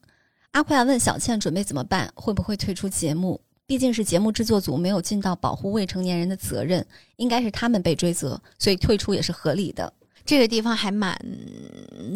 [0.53, 3.41] 阿库亚问小倩准备怎么办，会不会退出节目？
[3.67, 9.93] 毕竟是节目制作组没有尽到保护未成年人的责任，应该是他们被追责，所以退出也是合理的。
[10.29, 11.19] 这个地方还蛮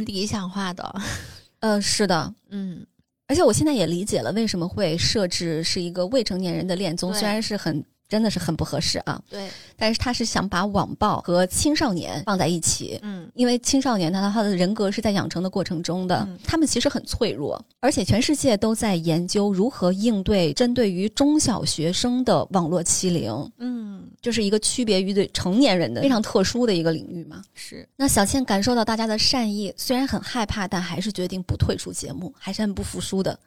[0.04, 0.94] 理想化的，
[1.60, 2.86] 呃，是的，嗯，
[3.26, 12.98] 而且我现在也理解了为什么会设置是一个未成年人的恋综，虽然是很真的是很不合适啊，对，但是他是想把网暴和青少年放在一起。
[13.00, 27.42] 嗯，因为青少年他他的人格是在养成的过程中的，嗯他们其实很脆弱，而且全世界都在研究如何应对针对于中小学生的网络欺凌，嗯，就是一个区别于对成年人的非常特殊的一个领域嘛。
[27.54, 33.38] 是，那小倩感受到大家的善意，虽然很害怕，但还是决定不退出节目，还是很不服输的。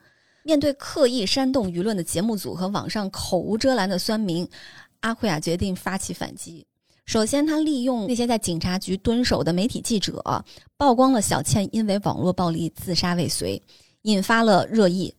[0.45, 4.47] 面对刻意煽动舆论的节目组和网上口无遮拦的酸民，
[4.99, 6.63] 阿库亚决定发起反击。
[7.07, 10.23] 首先，他利用那些在警察局蹲守的媒体记者，
[10.77, 13.59] 曝光了小倩因为网络暴力自杀未遂，
[14.03, 15.11] 引发了热议。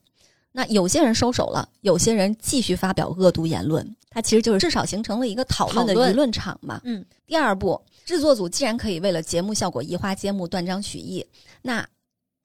[0.52, 6.80] 那有些人收手了，有些人继续发表恶毒言论，它其实就是至少形成了一个讨论的舆论场嘛。
[6.84, 11.26] 嗯，第二步，制作组既然可以为了节目效果移花接木、断章取义，
[11.62, 11.84] 那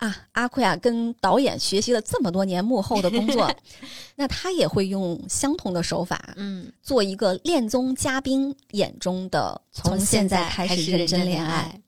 [0.01, 3.53] 啊，阿奎啊跟导演学习了这么多年幕后的工作，
[4.17, 11.79] 那他也会用相同的手法，嗯，做一个恋综嘉宾眼中的从现在开始认真恋爱。，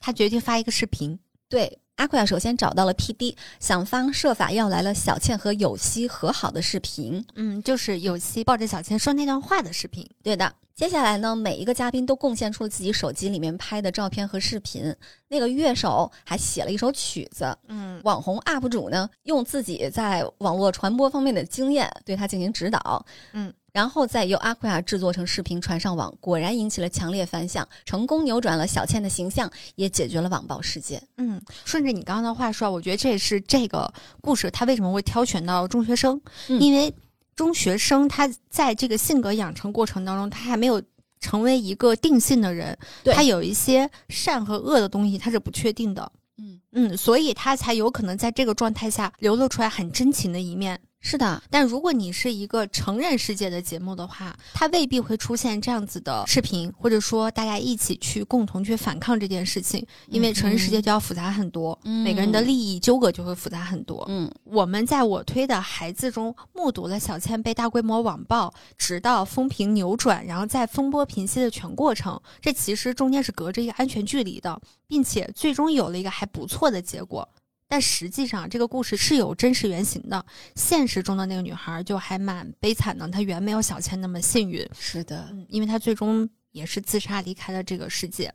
[0.00, 1.16] 他决定发一个视频。
[1.48, 7.24] 对，阿奎亚首先找到了 PD，想方设法要来了小倩和有希和好的视频。
[7.36, 10.04] 嗯，就是有希抱着小倩说那段话的视频。
[10.22, 14.94] 对的，接下来呢，每一个嘉宾都贡献出了自己手机里面拍的照片和视频。
[15.28, 31.02] 那个乐手还写了一首曲子，嗯网红 UP 主呢，用自己在网络传播方面的经验对他进行指导，嗯，然后再由阿奎亚制作成视频传上网，果然引起了强烈反响，成功扭转了小倩的形象，也解决了网暴事件。
[31.18, 36.94] 嗯，顺着你刚刚的话说，我觉得这也是这个故事他为什么会挑选到中学生，嗯因为
[37.36, 40.80] 中学生他在这个性格养成过程当中，他还没有。
[41.20, 42.76] 成为一个定性的人，
[43.14, 46.12] 他有一些善和恶的东西，他是不确定的。
[46.36, 50.80] 嗯，嗯，所以他才有可能在这个状态下流露出来很真情的一面。
[51.06, 64.02] 是的，但如果你是一个成人世界的节目的话，它未必会出现这样子的视频，或者说大家一起去共同去反抗这件事情，因为成人世界就要复杂很多，嗯每个人的利益纠葛就会复杂很多。
[64.08, 72.18] 嗯我们在我推的孩子中目睹了小倩被大规模网暴，直到风评扭转，然后再风波平息的全过程。
[72.40, 77.28] 这其实中间是隔着一个安全距离的，并且最终有了一个还不错的结果。
[77.66, 80.24] 但实际上，这个故事是有真实原型的。
[80.54, 84.68] 现实中的那个女孩就还蛮悲惨的，她远没有小倩那么幸运。
[84.78, 88.32] 是的，嗯，因为她最终也是自杀离开了这个世界。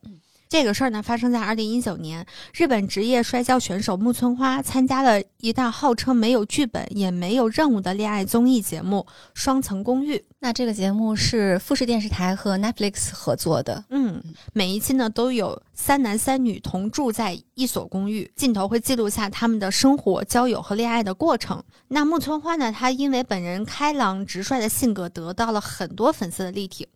[0.49, 10.15] 这个事儿呢，发生在二零一九年，日本职业摔跤选手木村花参加了一档号称没有剧本也没有任务的恋爱综艺节目《双层公寓》。
[10.39, 21.63] 那这个节目是富士电视台和 Netflix 合作的，嗯，每一期呢都有三男三女同住在一所公寓，镜头会记录下他们的生活、交友和恋爱的过程。
[21.89, 26.87] 那木村花呢，她因为本人开朗直率的性格，得到了很多粉丝的力挺。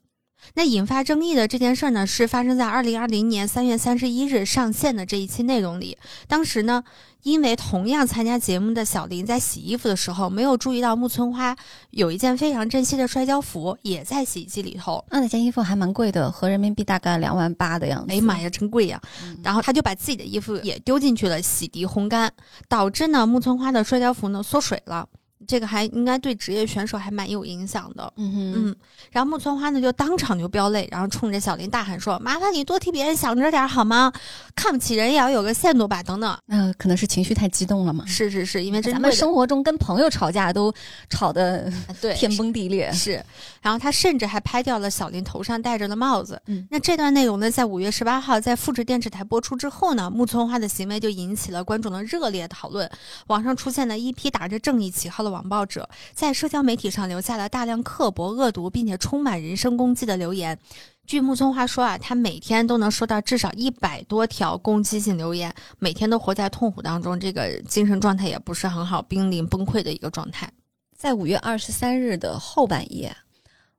[0.56, 5.97] 那引发争议的这件事儿呢，是发生在二零二零年三月三十一日上线的这一期内容里。
[6.27, 6.84] 当时呢，
[7.23, 11.56] 因为同样参加节目的小林在洗衣服的时候，没有注意到木村花
[11.91, 15.03] 有一件非常珍惜的摔跤服也在洗衣机里头。
[15.10, 18.12] 那那件衣服还蛮贵的，合人民币大概两万八的样子。
[18.12, 19.01] 哎呀妈呀，真贵呀！
[19.43, 22.32] 然后他就把自己的衣服也丢进去了，洗涤烘干，
[22.67, 25.08] 导致呢木村花的摔跤服呢缩水了。
[25.47, 28.75] 这个还应该对职业选手还蛮有影响的，嗯哼，嗯。
[29.12, 34.12] 然后木村花呢就当场就飙泪，然后冲着小林大喊说：“麻烦你多替别人想着点好吗？
[34.56, 36.38] 看不起人也要有个限度吧，等等。
[36.45, 38.06] 那可能是情绪太激动了嘛。
[38.06, 40.73] 是是是，因为咱们生活中跟朋友吵架都
[41.10, 42.91] 吵得对 天崩地裂。
[42.91, 43.23] 是，
[43.62, 46.41] 然后他甚至还拍掉了小林头上戴着的帽子。
[46.47, 52.89] 嗯，那这段内容呢，在五月十八号在富士电视台播出之后呢，木村花的行为就引起了观众的热烈讨论，
[53.27, 55.89] 网上出现了一批打着正义旗号的网暴者。
[56.13, 60.58] 在社交媒体上留下了大量刻薄、恶毒，并且充满人身攻击的留言。
[61.06, 70.50] 据木村花说啊，他每天都能收到至少一百多条攻击性留言，每天都活在痛苦当中，这个精神状态也不是很好，濒临崩溃的一个状态。
[70.96, 73.13] 在五月二十三日的后半夜，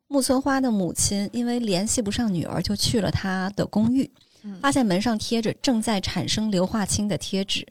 [0.06, 4.10] 木村花的母亲因为联系不上女儿，就去了她的公寓，
[4.60, 7.66] 发现门上贴着正在产生硫化氢的贴纸。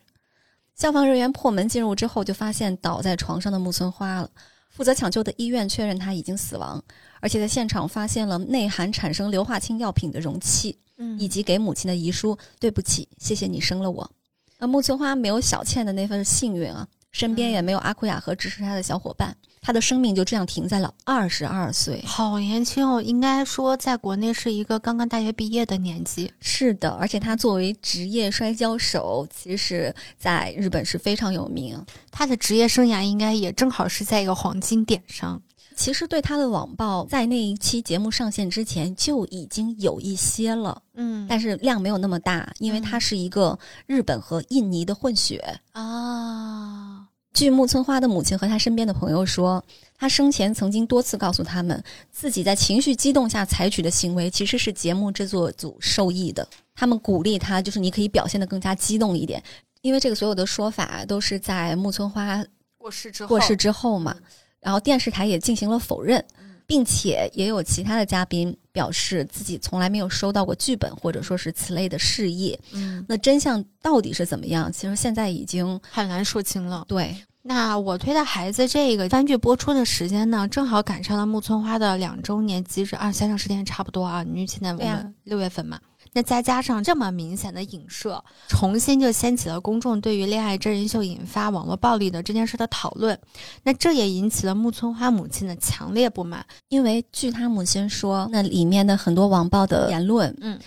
[0.75, 4.29] 消防人员破门进入之后，就发现倒在床上的木村花了。
[4.69, 6.83] 负责抢救的医院确认他已经死亡，
[7.19, 14.11] 而且在现场发现了内含产生硫化氢药品的容器，嗯以及给母亲的遗书：“对不起，谢谢你生了我。”
[14.57, 22.03] 那木村花没有小倩的那份幸运啊，身边也没有阿库亚和支持她的小伙伴，他的生命就这样停在了二十二岁。
[22.05, 26.29] 好年轻哦，应该说在国内是一个刚刚大学毕业的年纪。
[26.41, 31.81] 是的，而且他作为职业摔跤手，其实在日本是非常有名。
[32.11, 35.41] 他的职业生涯应该也正好是在一个黄金点上。
[35.75, 45.43] 其实对他的网暴，在那一期节目上线之前就已经有一些了，嗯但是量没有那么大，因为他是一个日本和印尼的混血。
[45.71, 47.02] 啊，
[47.33, 49.63] 据木村花的母亲和他身边的朋友说，
[49.97, 56.47] 他生前曾经多次告诉他们，自己在情绪激动下采取的行为其实是节目制作组授意的。
[56.75, 59.41] 他们鼓励他，就是你可以表现得更加激动一点，
[59.81, 62.45] 因为这个所有的说法都是在木村花
[62.77, 64.15] 过世之后，过世之后嘛。
[64.59, 66.23] 然后电视台也进行了否认，
[66.65, 72.59] 并且也有其他的嘉宾表示自己从来没有收到过剧本或者说是此类的事业。
[72.73, 74.71] 嗯，那真相到底是怎么样？
[74.71, 76.85] 其实现在已经很难说清了。
[76.87, 85.77] 对那我推的孩子这个番剧播出的时间呢，正好赶上了木村花的两周年忌日啊，想想时间差不多啊，因为现在我们六月份嘛。
[86.13, 93.17] 那再加上这么明显的影射，重新就掀起了公众对于恋爱真人秀引发网络暴力的这件事的讨论。
[93.63, 96.45] 那这也引起了木村花母亲的强烈不满。
[96.69, 100.59] 因为据他母亲说，那里面的很多网暴的言论，嗯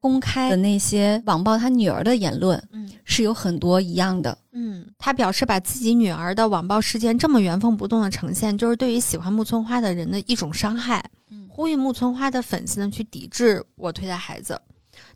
[0.00, 4.38] 公开的那些网暴他女儿的言论嗯是有很多一样的。
[4.52, 11.04] 嗯，他表示把自己女儿的网暴事件这么原封不动的呈现，就是对于喜欢木村花的人的一种伤害。
[11.30, 14.60] 嗯呼吁木村花的粉丝呢去抵制我推的孩子。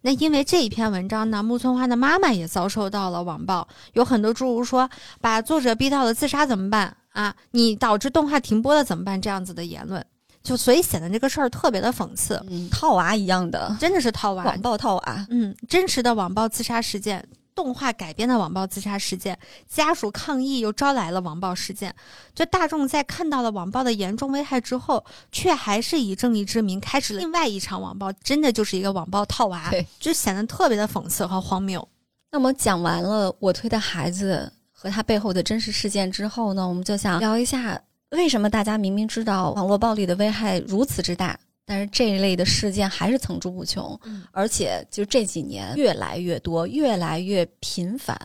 [0.00, 7.32] 那因为这一篇文章呢，木村花的妈妈也遭受到了网暴，有很多诸如说把作者逼到了自杀怎么办啊？
[7.52, 9.22] 你导致动画停播了怎么办？
[9.22, 10.04] 这样子的言论，
[10.42, 14.60] 就所以显得这个事儿特别的讽刺，嗯，套娃一样的真的是套娃网。
[14.60, 15.26] 暴套娃。
[15.30, 17.24] 嗯，真实的网暴自杀事件，
[17.54, 19.38] 动画改编的网暴自杀事件，
[19.68, 21.94] 家属抗议又招来了网暴事件。
[22.34, 31.86] 就大众在看到了网暴的严重危害之后，却还是以正义之名开始了另外一场网暴，真的就是一个网暴套娃，对，就显得特别的讽刺和荒谬。
[32.30, 48.18] 那么讲完了我推的孩子和他背后的真实事件之后呢，我们就想聊一下，为什么大家明明知道网络暴力的危害如此之大，但是这一类的事件还是层出不穷，嗯而且就这几年越来越多，越来越频繁。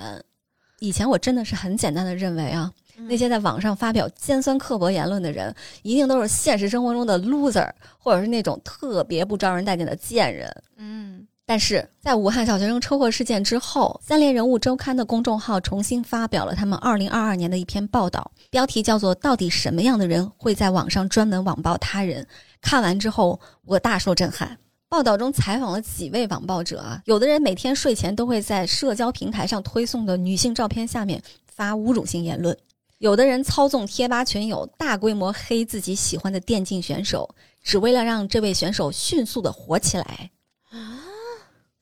[0.80, 2.72] 以前我真的是很简单的认为啊，
[3.08, 7.68] 那些在网上发表尖酸刻薄言论的人，一定都是现实生活中的 loser，
[7.98, 10.64] 或者是那种特别不招人待见的贱人。
[10.76, 22.28] 嗯但是在武汉小学生车祸事件之后，三联人物周刊的公众号重新发表了他们2022年的一篇报道，标题叫做“到底什么样的人会在网上专门网暴他人”，
[22.60, 24.58] 看完之后我大受震撼。
[24.90, 32.58] 报道中采访了几位网暴者啊，有的人每天睡前都会在社交平台上推送的女性照片下面发侮辱性言论，
[32.98, 37.34] 有的人操纵贴吧群友大规模黑自己喜欢的电竞选手，
[37.64, 40.32] 只为了让这位选手迅速的火起来。
[40.72, 41.00] 啊，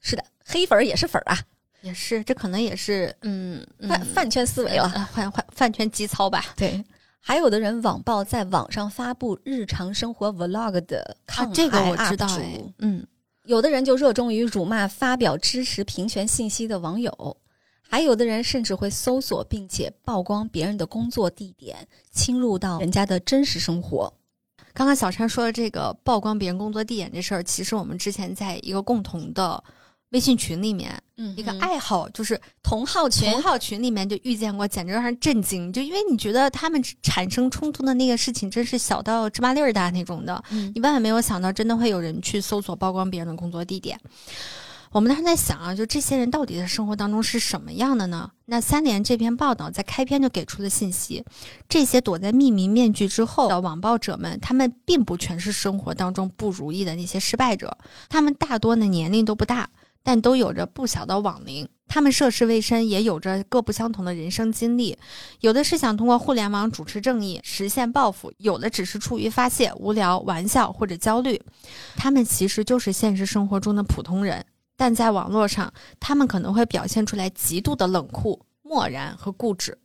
[0.08, 1.39] 是的，黑粉儿也是粉儿啊，
[1.82, 4.84] 也是，这可能也是，嗯，饭饭圈思维了。
[4.84, 6.45] 啊，饭饭饭圈基操吧。
[6.56, 6.86] 对，
[7.20, 13.03] 还有的人网暴在网上发布日常生活 vlog 的抗啊，这个我知道哎，嗯，
[13.45, 17.38] 有的人就热衷于辱骂发表支持平权信息的网友，
[17.82, 24.14] 还有的人甚至会搜索并且曝光别人的工作地点，侵入到人家的真实生活。
[24.72, 29.64] 刚刚小川说的这个曝光别人工作地点这事儿，其实我们之前在一个共同的
[30.12, 35.74] 微信群里面，嗯一个爱好就是同号群同号群里面就遇见过，简直让人震惊。
[35.74, 43.99] 就因为你觉得他们产生冲突的那个事情，真是小到芝麻粒儿大那种的，嗯你万万没有想到，真的会有人去搜索曝光别人的工作地点。
[44.91, 48.32] 我们当时在想啊，就这些人到底在生活当中是什么样的呢？
[48.45, 51.22] 那三联这篇报道在开篇就给出了信息，
[51.68, 57.78] 这些躲在匿名面具之后的网暴者们，他们并不全是生活当中不如意的那些失败者，
[58.08, 59.70] 他们大多的年龄都不大，
[60.06, 61.68] 但都有着不小的网龄。
[61.88, 64.95] 他们涉世未深，也有着各不相同的人生经历。
[65.39, 71.41] 有的是想通过互联网主持正义，实现抱负；有的只是出于发泄、无聊、玩笑或者焦虑。
[71.95, 74.45] 他们其实就是现实生活中的普通人，
[74.78, 79.76] 但在网络上，他们可能会表现出来极度的冷酷、漠然和固执。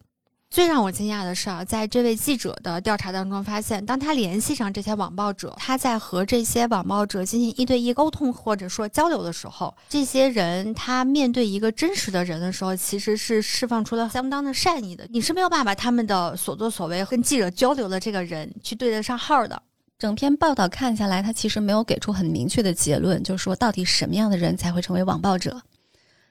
[0.51, 15.07] 最让我惊讶的是啊，在这位记者的调查当中发现，当他联系上这些网暴者，他在和这些网暴者进行一对一沟通或者说交流的时候，这些人他面对一个真实的人的时候，其实是释放出了相当的善意的。
[15.11, 19.63] 你是没有办法把他们的所作所为跟记者交流的这个人去对得上号的。
[20.01, 25.63] 整篇报道看下来，他其实没有给出很明确的结论，就是说到底什么样的人才会成为网暴者。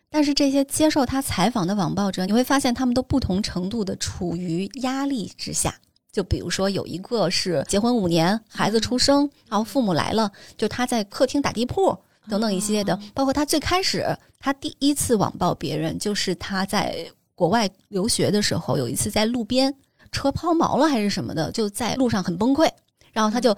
[0.09, 5.75] 但是这些接受他采访的网暴者，你会发现他们都不同程度的处于压力之下。
[6.11, 11.95] 就比如说有一个是结婚五年，孩子出生，然后父母来了，就他在客厅打地铺
[12.27, 14.03] 等等一系列的，包括他最开始
[14.39, 19.73] 他第一次网暴别人，就是他在国外留学的时候，有一次在路边
[20.11, 22.67] 车抛锚了还是什么的，就在路上很崩溃，
[23.13, 23.55] 然后他就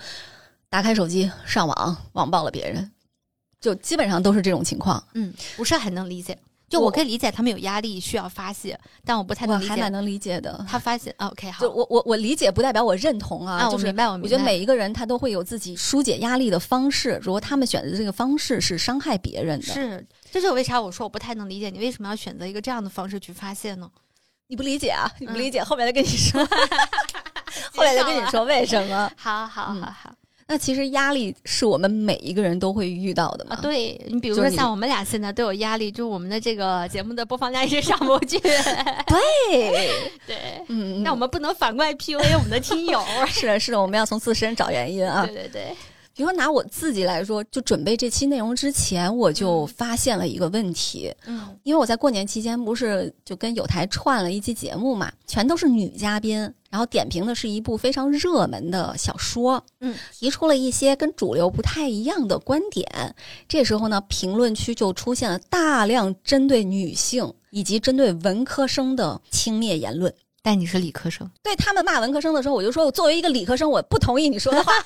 [0.69, 2.91] 打开手机上网网暴了别人，
[3.61, 5.01] 就基本上都是这种情况。
[5.13, 6.37] 嗯，不是很能理解。
[6.67, 10.65] 就我可以理解他们有压力需要发泄，但我不太能理解还蛮能理解的。
[10.69, 11.13] 他发泄。
[11.17, 14.25] 啊 OK，好就，我我我理解不代表我认同啊，啊，就是我明白，我明白。
[14.25, 23.91] 我觉得每一个人他都会有自己疏解压力的方式，如果他们选择这个方式是伤害别人的，是，这就是为啥我说我不太能理解你为什么要选择一个这样的方式去发泄呢？
[24.47, 25.11] 你不理解啊？
[25.19, 26.41] 你不嗯理解，后面再跟你说，
[27.75, 29.11] 后面再跟你说为什么。
[29.19, 30.15] 好好嗯好好
[30.51, 33.55] 那其实压力是我们每一个人都会遇到的嘛。
[33.55, 38.37] 啊，对你比如说像我们俩现在都有压力，就我们的这个节目的播放量一直上不去。
[39.07, 39.91] 对，
[40.27, 40.35] 对，
[40.67, 43.01] 嗯，那我们不能反过来 PUA 我们的听友。
[43.31, 45.25] 是的，是的，我们要从自身找原因啊。
[45.25, 45.75] 对对对，
[46.13, 56.37] 比如说拿我自己来说，就准备这期内容之前，我就嗯发现了一个问题，嗯因为我在过年期间不是就跟有台串了一期节目嘛，全都是女嘉宾，
[56.69, 62.85] 然后点评的是一部非常热门的小说，嗯，提出了一些跟主流不太一样的观点。
[63.47, 70.13] 这时候呢，评论区就出现了大量针对女性以及针对文科生的轻蔑言论。
[70.43, 74.73] 但你是理科生，对他们骂文科生的时候，我就说，我作为一个理科生，我不同意你说的话。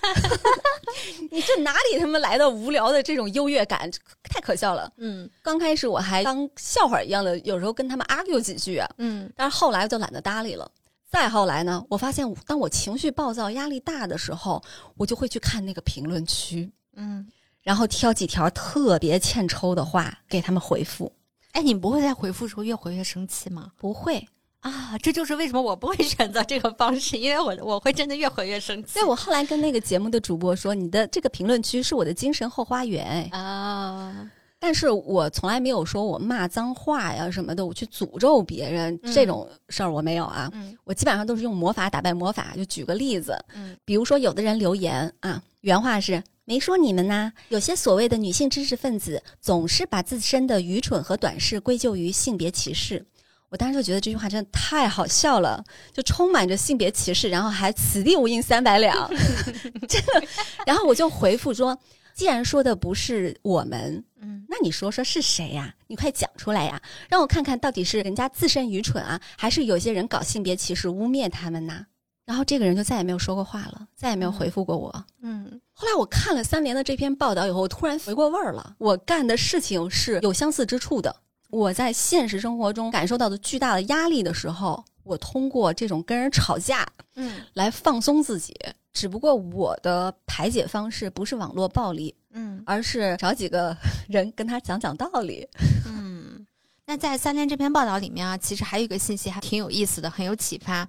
[1.32, 3.89] 你这哪里他妈来的无聊的这种优越感，
[4.24, 4.91] 太可笑了。
[4.97, 10.70] 嗯刚开始我还当笑话一样的，有时候跟他们 argue 几句啊，嗯但是后来就懒得搭理了。
[11.10, 14.62] 再后来呢，我发现当我情绪暴躁、压力大的时候，
[14.97, 17.26] 我就会去看那个评论区，嗯。
[17.62, 21.12] 然后挑几条特别欠抽的话给他们回复。
[21.53, 23.72] 哎，你不会在回复的时候越回越生气吗？
[23.78, 24.28] 不会，
[24.66, 28.93] 啊，这就是为什么我不会选择这个方式，因为我我会真的越回越生气。
[28.93, 33.30] 所以我后来跟那个节目的主播说，你的这个评论区是我的精神后花园。
[33.32, 40.49] 哎啊，但是我从来没有说我骂脏话呀什么的，我去诅咒别人、嗯这种事儿我没有啊。
[40.53, 42.53] 嗯我基本上都是用魔法打败魔法。
[42.55, 53.05] 就举个例子，嗯比如说有的人留言啊，原话是没说你们呐，有些所谓的女性知识分子总是把自身的愚蠢和短视归咎于性别歧视。
[53.50, 59.10] 我当时就觉得这句话真的太好笑了，就充满着性别歧视，然后还此地无银三百两，
[59.88, 60.24] 真的。
[60.66, 61.78] 然后我就回复说，
[62.14, 65.74] 既然说的不是我们，嗯那你说说是谁呀？
[65.88, 71.86] 你快讲出来呀，让我看看到底是人家自身愚蠢啊，还是有些人搞性别歧视污蔑他们呐？
[72.26, 75.06] 然后这个人就再也没有说过话了，再也没有回复过我。
[75.22, 78.76] 嗯，后来我看了三联的这篇报道以后，我突然回过味儿了。
[78.80, 81.16] 我干的事情是有相似之处的。
[81.50, 86.86] 我在现实生活中感受到的巨大的压力的时候，我通过这种跟人吵架
[87.16, 88.54] 嗯来放松自己。
[88.91, 93.76] 只不过我的排解方式不是网络暴力，嗯而是找几个
[94.08, 95.48] 人跟他讲讲道理。
[95.86, 96.46] 嗯。
[96.88, 100.88] 那在三联这篇报道里面啊，其实还有一个信息还挺有意思的，很有启发。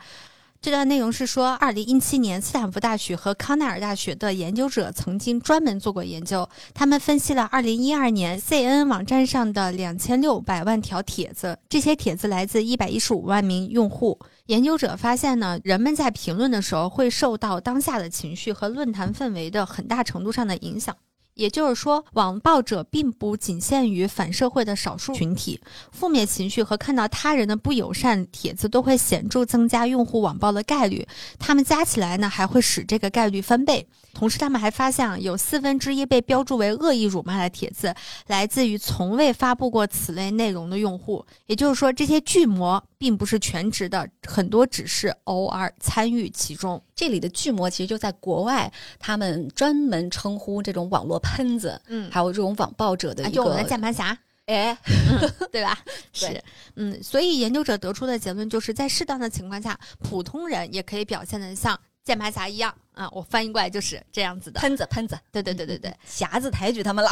[0.60, 14.18] 这段内容是说，二零一七年斯坦福大学和康奈尔大学的研究者曾经专门做过研究，他们分析了二零一二年 CNN 网站上的两千六百万条帖子，这些帖子来自一百一十五万名用户。
[14.46, 20.96] 研究者发现呢，人们在评论的时候会受到当下的情绪和论坛氛围的很大程度上的影响。
[21.36, 25.60] 也就是说，网暴者并不仅限于反社会的少数群体，
[25.92, 31.06] 负面情绪和看到他人的不友善帖子都会显著增加用户网暴的概率。
[31.38, 33.86] 他们加起来呢，还会使这个概率翻倍。
[34.16, 37.94] 同时，他们还发现啊，有四分之一被标注为恶意辱骂的帖子，
[38.28, 41.22] 来自于从未发布过此类内容的用户。
[41.44, 46.82] 也就是说，这些巨魔并不是全职的，很多只是偶尔参与其中。
[46.94, 54.16] 这里的巨魔其实就在国外，他们专门称呼这种网络喷子，嗯还有这种网暴者的一啊就我们的个键盘侠。
[54.46, 54.74] 哎，
[55.52, 55.78] 对吧？
[56.14, 56.42] 是，
[56.76, 63.08] 嗯，所以研究者得出的结论就是在适当的情况下，普通人也可以表现得像键盘侠一样啊。
[63.12, 64.60] 我翻译过来就是这样子的。
[64.60, 67.10] 喷子喷子，对对对对对匣子抬举他们了。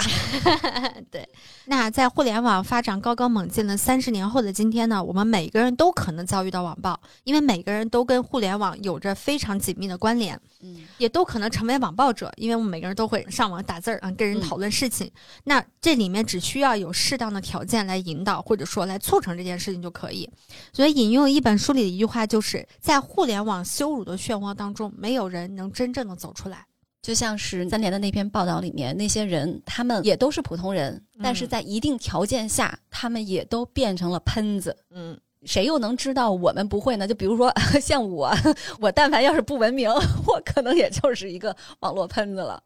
[1.13, 1.29] 对。
[1.67, 10.39] 那在互联网发展高高猛进的三十年后的今天呢，我们每个人都可能遭遇到网暴，因为每个人都跟互联网有着非常紧密的关联。
[10.61, 15.11] 嗯，也都可能成为网暴者，因为我们每个人都会上网打字儿啊，跟人嗯讨论事情。
[15.45, 20.29] 那这里面只需要有适当的条件来引导，或者说来促成这件事情就可以。
[20.73, 26.65] 所以引用一本书里的一句话，就是在互联网羞辱的漩涡当中，没有人能真正的走出来。
[27.03, 34.75] 就像是三联的那篇报道里面，那些人他们也都是普通人，但是嗯在一定条件下，他们也都变成了喷子。
[34.91, 35.15] 嗯，
[35.45, 37.07] 谁又能知道我们不会呢？
[37.07, 38.35] 就比如说 像我，
[38.81, 39.87] 我但凡要是不文明，
[40.27, 42.63] 我可能也就是一个网络喷子了。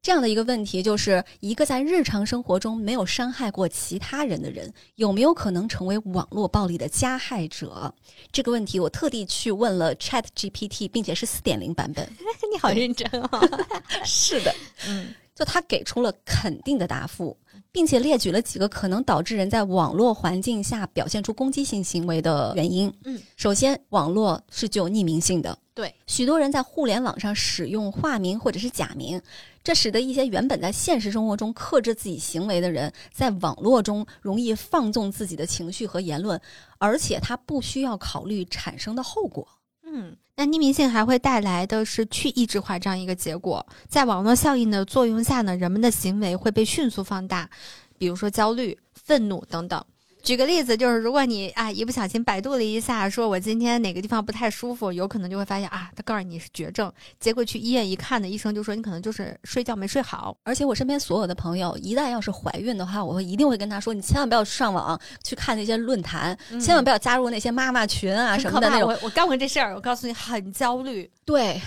[0.00, 7.92] 这样的一个问题，就是一个在日常生活中没有伤害过其他人的人，有没有可能成为网络暴力的加害者？
[8.32, 12.08] 这个问题，我特地去问了 Chat GPT，并且是四点零版本。
[12.50, 13.28] 你好认真哦。
[14.04, 14.54] 是的，
[14.86, 17.36] 嗯就他给出了肯定的答复，
[17.72, 22.92] 并且列举了几个可能导致人在网络环境下表现出攻击性行为的原因。
[23.04, 29.20] 嗯，首先，网络是具有匿名性的，对，许多人在互联网上使用化名或者是假名，
[29.62, 36.40] 这使得一些原本在现实生活中克制自己行为的人，在网络中容易放纵自己的情绪和言论，
[36.78, 39.46] 而且他不需要考虑产生的后果。
[39.84, 47.50] 嗯，那匿名性还会带来的是去抑制化这样一个结果，在网络效应的作用下呢，人们的行为会被迅速放大，
[47.98, 49.84] 比如说焦虑、愤怒等等。
[50.22, 60.36] 举个例子，就是如果你啊一不小心百度了一下，说我今天哪个地方不太舒服，有可能就会发现啊，他告诉你是绝症，结果去医院一看呢，医生就说你可能就是睡觉没睡好。
[60.42, 68.90] 而且我身边所有的朋友，一旦要是怀孕的话，我会一定会跟他说，你千万不要上网去看那些论坛，千万不要加入那些妈妈群啊什么的那种。
[68.90, 71.10] 我我干过这事儿，我告诉你很焦虑。
[71.24, 71.60] 对，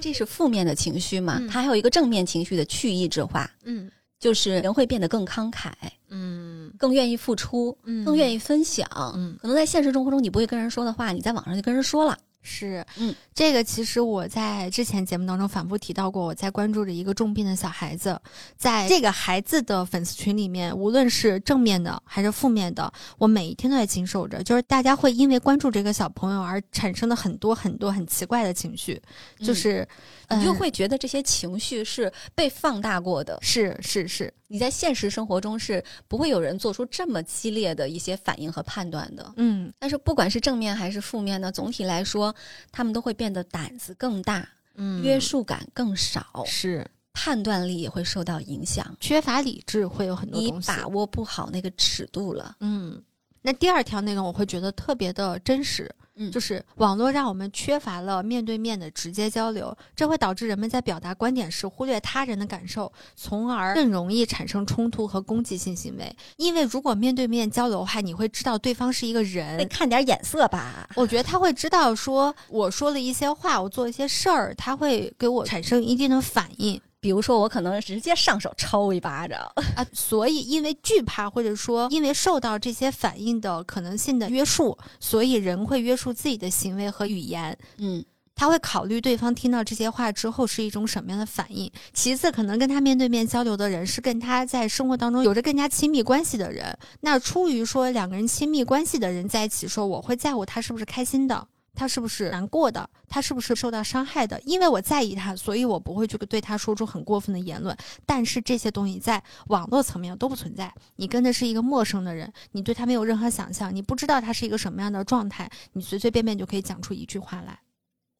[0.00, 5.70] 这是负面的情绪嘛，嗯它还有一个正面情绪的去抑制化，嗯就是人会变得更慷慨，
[6.08, 8.86] 嗯更愿意付出，嗯更愿意分享。
[9.16, 9.36] 嗯。
[9.40, 12.16] 可能在现实生活中你不会跟人说的话，你在网上就跟人说了。
[12.48, 18.16] 是，嗯，这个其实我在之前节目当中反复提到过，我在关注着一个重病的小孩子，
[18.56, 29.02] 在这个孩子的粉丝群里面，无论是正面的还是负面的，我每一天都在经受着，就是大家会因为关注这个小朋友而产生的很多很多很奇怪的情绪，
[29.40, 29.84] 就是、
[30.30, 33.36] 你就嗯会觉得这些情绪是被放大过的。
[33.42, 39.32] 是是是，你在现实生活中是不会有人做出这么激烈的一些反应和判断的。
[39.36, 42.34] 嗯但是不管是正面还是负面呢，总体来说，
[42.70, 48.96] 他们都会变得胆子更大，嗯约束感更少，是判断力也会受到影响。
[49.00, 52.56] 缺乏理智，会有很多你东西把握不好那个尺度了。
[52.60, 53.02] 嗯，
[53.46, 66.12] 那第二条内容我会觉得特别的真实，嗯就是网络让我们缺乏了面对面的直接交流，这会导致人们在表达观点时忽略他人的感受，从而更容易产生冲突和攻击性行为。
[66.38, 69.68] 因为如果面对面交流的话，你会知道对方是一个得人。
[69.68, 70.90] 看点眼色吧。
[70.96, 76.80] 我觉得他会知道说，我说了一些话，我做一些事儿，他会给我产生一定的反应。
[77.06, 79.38] 比如说，我可能直接上手抽一巴掌。
[79.76, 87.56] 啊， 所以因为惧怕或者说因为受到这些反应的可能性的约束，所以人会约束自己的行为和语言。
[87.76, 88.04] 嗯，
[88.34, 91.70] 他会考虑对方听到这些话之后是一种什么样的反应。
[91.94, 96.76] 其次，可能跟他面对面交流的人是跟他在生活当中有着更加亲密关系的人。
[97.02, 101.46] 那出于说两个人亲密关系的人在一起说，我会在乎他是不是开心的，
[101.76, 104.40] 他是不是难过的，他是不是受到伤害的。
[104.40, 107.76] 因为我在意他，所以我不会去对他说出很过分的言论。
[108.04, 110.74] 但是这些东西在网络层面都不存在。
[110.96, 117.60] 你跟的是一个陌生的人，你对他没有任何想象，你不知道他是一个什么样的状态，你随随便便就可以讲出一句话来。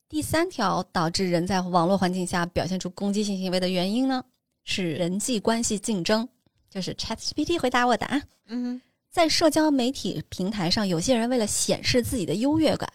[0.08, 4.22] 第三条导致人在网络环境下表现出攻击性行为的原因呢，
[4.64, 6.28] 是人际关系竞争。
[6.68, 8.78] 就是 ChatGPT 回答我的啊，嗯，
[9.10, 12.88] 在社交媒体平台上，有些人为了显示自己的优越感，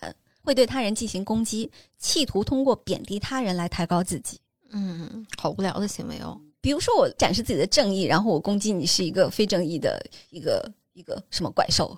[0.44, 4.40] 会对他人进行攻击，企图通过贬低他人来抬高自己。
[4.72, 6.40] 嗯，好无聊的行为哦。
[6.62, 11.98] 比如说，我展示自己的正义，然后我攻击你是一个非正义的一个一个什么怪兽，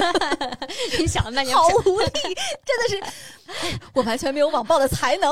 [0.98, 2.06] 你想了半天，好无力，
[2.64, 3.02] 真的是，
[3.92, 5.30] 我完全没有网暴的才能。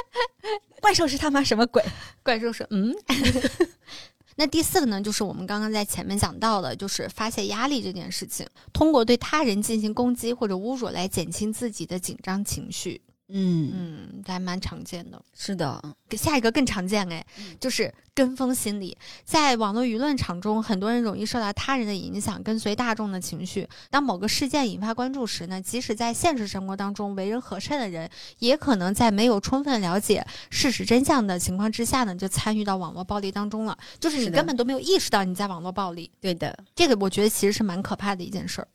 [0.80, 1.84] 怪兽是他妈什么鬼？
[2.22, 2.94] 怪兽说嗯。
[4.38, 13.00] 那第四个呢，就是我们刚刚在前面讲到的，就是发泄压力这件事情，通过对他人进行攻击或者侮辱来减轻自己的紧张情绪。
[13.28, 15.20] 嗯，嗯，这还蛮常见的。
[15.34, 17.26] 是的，下一个更常见哎，
[17.58, 18.96] 就是跟风心理。
[19.24, 23.68] 在网络舆论场中，很多人容易受到他人的影响，跟随大众的情绪。
[23.90, 28.08] 当某个事件引发关注时呢，即使在现实生活当中为人和善的人，
[28.38, 33.76] 也可能在没有充分了解事实真相的情况之下呢，就参与到网络暴力当中了。
[33.98, 36.56] 就是你根本都没有意识到你在网络暴力，对的。
[36.76, 38.68] 这个我觉得其实是蛮可怕的一件事儿。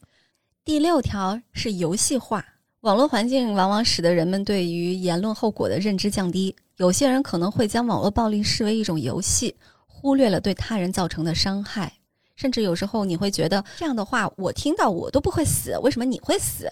[0.65, 2.45] 第六条是游戏化。
[2.81, 9.55] 网络环境往往使得人们对于言论后果的认知降低，有些人可能会将网络暴力视为一种游戏，
[9.85, 11.93] 忽略了对他人造成的伤害。
[12.35, 16.67] 甚至有时候你会觉得这样的话，我听到我都不会死，为什么你会死？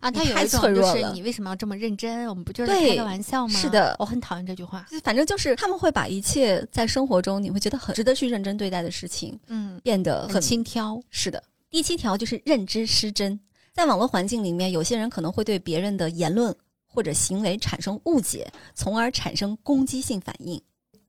[0.00, 2.28] 啊，他有一种是你为什么要这么认真？
[2.28, 3.54] 我们不就是对开个玩笑吗？
[3.54, 4.84] 是的我很讨厌这句话。
[5.04, 11.00] 反正就是他们会把一切在生活中你会觉得很值得去认真对待的事情嗯，变得很很轻佻。
[11.08, 11.40] 是的，
[11.70, 13.38] 第七条就是认知失真。
[13.72, 16.54] 在网络环境里面，有些人可能会对别人的言论
[16.86, 20.62] 或者行为产生误解，从而产生攻击性反应。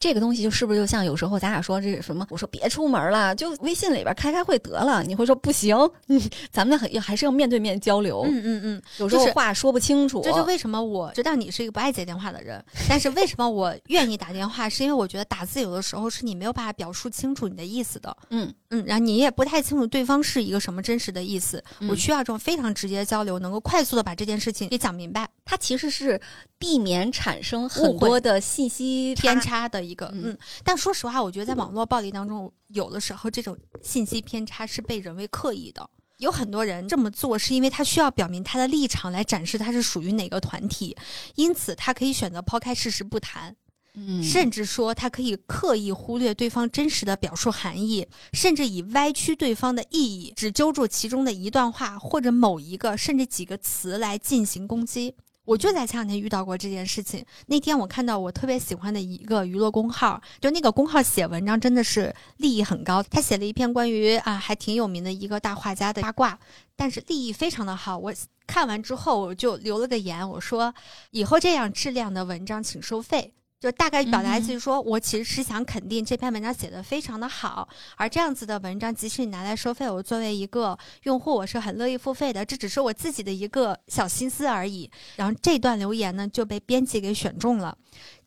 [0.03, 5.77] 这个东西就是不是就像有时候咱俩说这什么，我说别出门了，就微信里边开开会得了，你会说不行，
[6.09, 18.53] 嗯， 咱们很还是要面对面交流，嗯嗯嗯，有时候话说不清楚，这就为什么我知道你是一个不爱接电话的人，但是为什么我愿意打电话，是因为我觉得打字有的时候是你没有办法表述清楚你的意思的，嗯。
[18.71, 21.87] 嗯，然后你也不太清楚对方是一个什么真实的意思，嗯。
[21.87, 26.19] 我需要这种非常直接的交流，能够快速的把这件事情给讲明白，它其实是
[26.57, 29.53] 避免产生很多的信息偏差。
[29.53, 35.89] 差的一个，嗯嗯，但说实话，我觉得在网络暴力当中，有的时候这种信息偏差是被人为刻意的。
[36.19, 40.95] 有很多人这么做，是因为他需要表明他的立场，来展示他是属于哪个团体，
[41.35, 43.53] 因此他可以选择抛开事实不谈，
[43.95, 55.15] 嗯甚至说他可以刻意忽略对方真实的表述含义，甚至以歪曲对方的意义，只揪住其中的一段话或者某一个甚至几个词来进行攻击。
[55.45, 57.25] 我就在前两天遇到过这件事情。
[57.47, 63.03] 那天我看到我特别喜欢的一个娱乐公号，就那个公号写文章真的是利益很高。
[63.03, 66.39] 他写了一篇关于啊还挺有名的一个大画家的八卦，
[66.75, 67.97] 但是利益非常的好。
[67.97, 68.13] 我
[68.47, 70.73] 看完之后我就留了个言，我说
[71.11, 73.33] 以后这样质量的文章请收费。
[73.63, 84.91] 就大概表达意思就是说，我其实是想肯定这篇文章写的非常的好，而这样子的文章，即使你拿来收费，我作为一个用户，我是很乐意付费的，这只是我自己的一个小心思而已。
[85.15, 87.77] 然后这段留言呢就被编辑给选中了，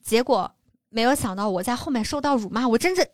[0.02, 0.50] 结果
[0.88, 3.06] 没有想到我在后面受到辱骂，我真是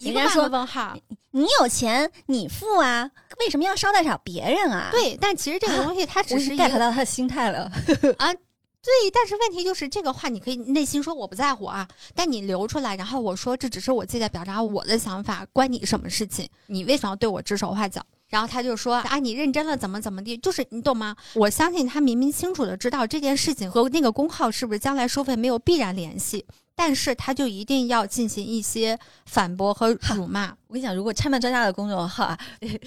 [0.00, 0.96] 一个问号。
[1.30, 3.08] 你有钱你付啊，
[3.38, 7.70] 为什么要捎带上别人啊？，对，但其实这个东西它只是一 get 到他的心态了。
[8.80, 16.48] 对，但是问题就是这个话，你可以内心说我不在乎啊，但你留出来，然后我说这只是我自己在表达我的想法，关你什么事情？
[16.66, 18.00] 你为什么要对我指手画脚？
[18.28, 20.36] 然后他就说啊，你认真了，怎么怎么地？
[20.36, 21.16] 就是你懂吗？
[21.34, 26.46] 我相信他明明清楚的知道这件事情和那个工号是不是将来收费没有必然联系，
[26.78, 30.54] 但是他就一定要进行一些反驳和辱骂。
[30.68, 32.38] 我跟你讲，如果拆漫专家的公众号啊，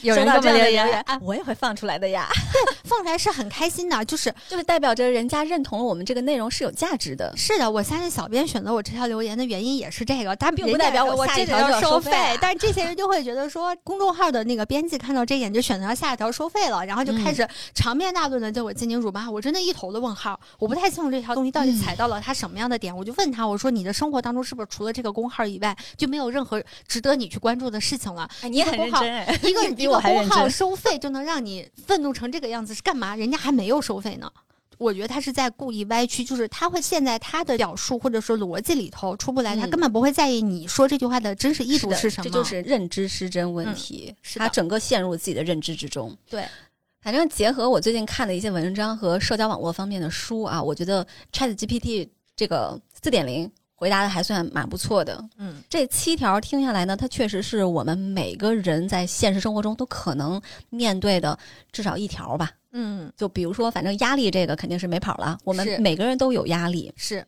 [0.03, 2.29] 有人收到这么留言我也会放出来的呀，
[2.85, 7.33] 放出来是很开心的，就是 就是代表着人家认同了我们这个内容是有价值的。
[7.35, 28.29] 是的，我相信小编选择我这条留言的原因也是这个，但并不代表我下一条就要收收费啊 但是这些人就会觉得说，公众号的那个编辑看到这一点就选择下一条收费了，然后就开始长篇大论的对我进行辱骂，我真的一头的问号，我不太清楚这条东西到底踩到了他什么样的点，我就问他，我说你的生活当中是不是除了这个工号以外就没有任何值得你去关注的事情了？
[28.41, 30.49] 哎，你也很认真哎，一个 比一个公号。
[30.49, 33.15] 收费就能让你愤怒成这个样子是干嘛？
[33.15, 34.31] 人家还没有收费呢。
[34.77, 42.23] 我觉得他是在故意歪曲，就是他会陷在他的表述或者说逻辑里头出不来，他嗯根本不会在意你说这句话的真实意图是什么。
[42.23, 46.17] 这就是认知失真问嗯题，是他整个陷入自己的认知之中。
[46.27, 46.43] 对，
[46.99, 53.51] 反正结合我最近看的一些文章和社交网络方面的书啊，我觉得 Chat GPT 这个四点零
[53.81, 55.27] 回答的还算蛮不错的。
[55.39, 61.35] 嗯这七条听下来呢，它确实是我们每个人在现实生活中都可能面对的
[61.71, 62.51] 至少一条吧。
[62.73, 66.93] 嗯就比如说，反正压力这个肯定是没跑了，我们每个人都有压力。
[66.95, 67.25] 是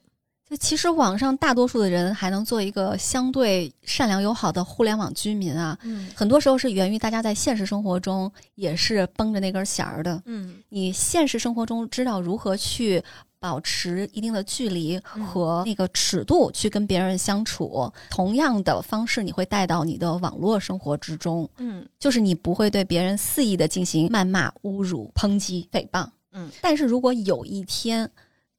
[0.48, 10.22] 就其实网上大多数的人还能做一个相对善良友好的互联网居民啊，嗯很多时候是源于大家在现实生活中也是绷着那根弦儿的。
[10.26, 13.04] 嗯你现实生活中知道如何去
[13.44, 15.26] 保持一定的距离嗯。
[15.26, 21.86] 和那个尺度去跟别人相处，同样的方式你会带到你的网络生活之中，嗯。
[22.00, 26.08] 就是你不会对别人肆意的进行谩骂、侮辱、抨击、诽谤。
[26.32, 28.10] 嗯，但是如果有一天，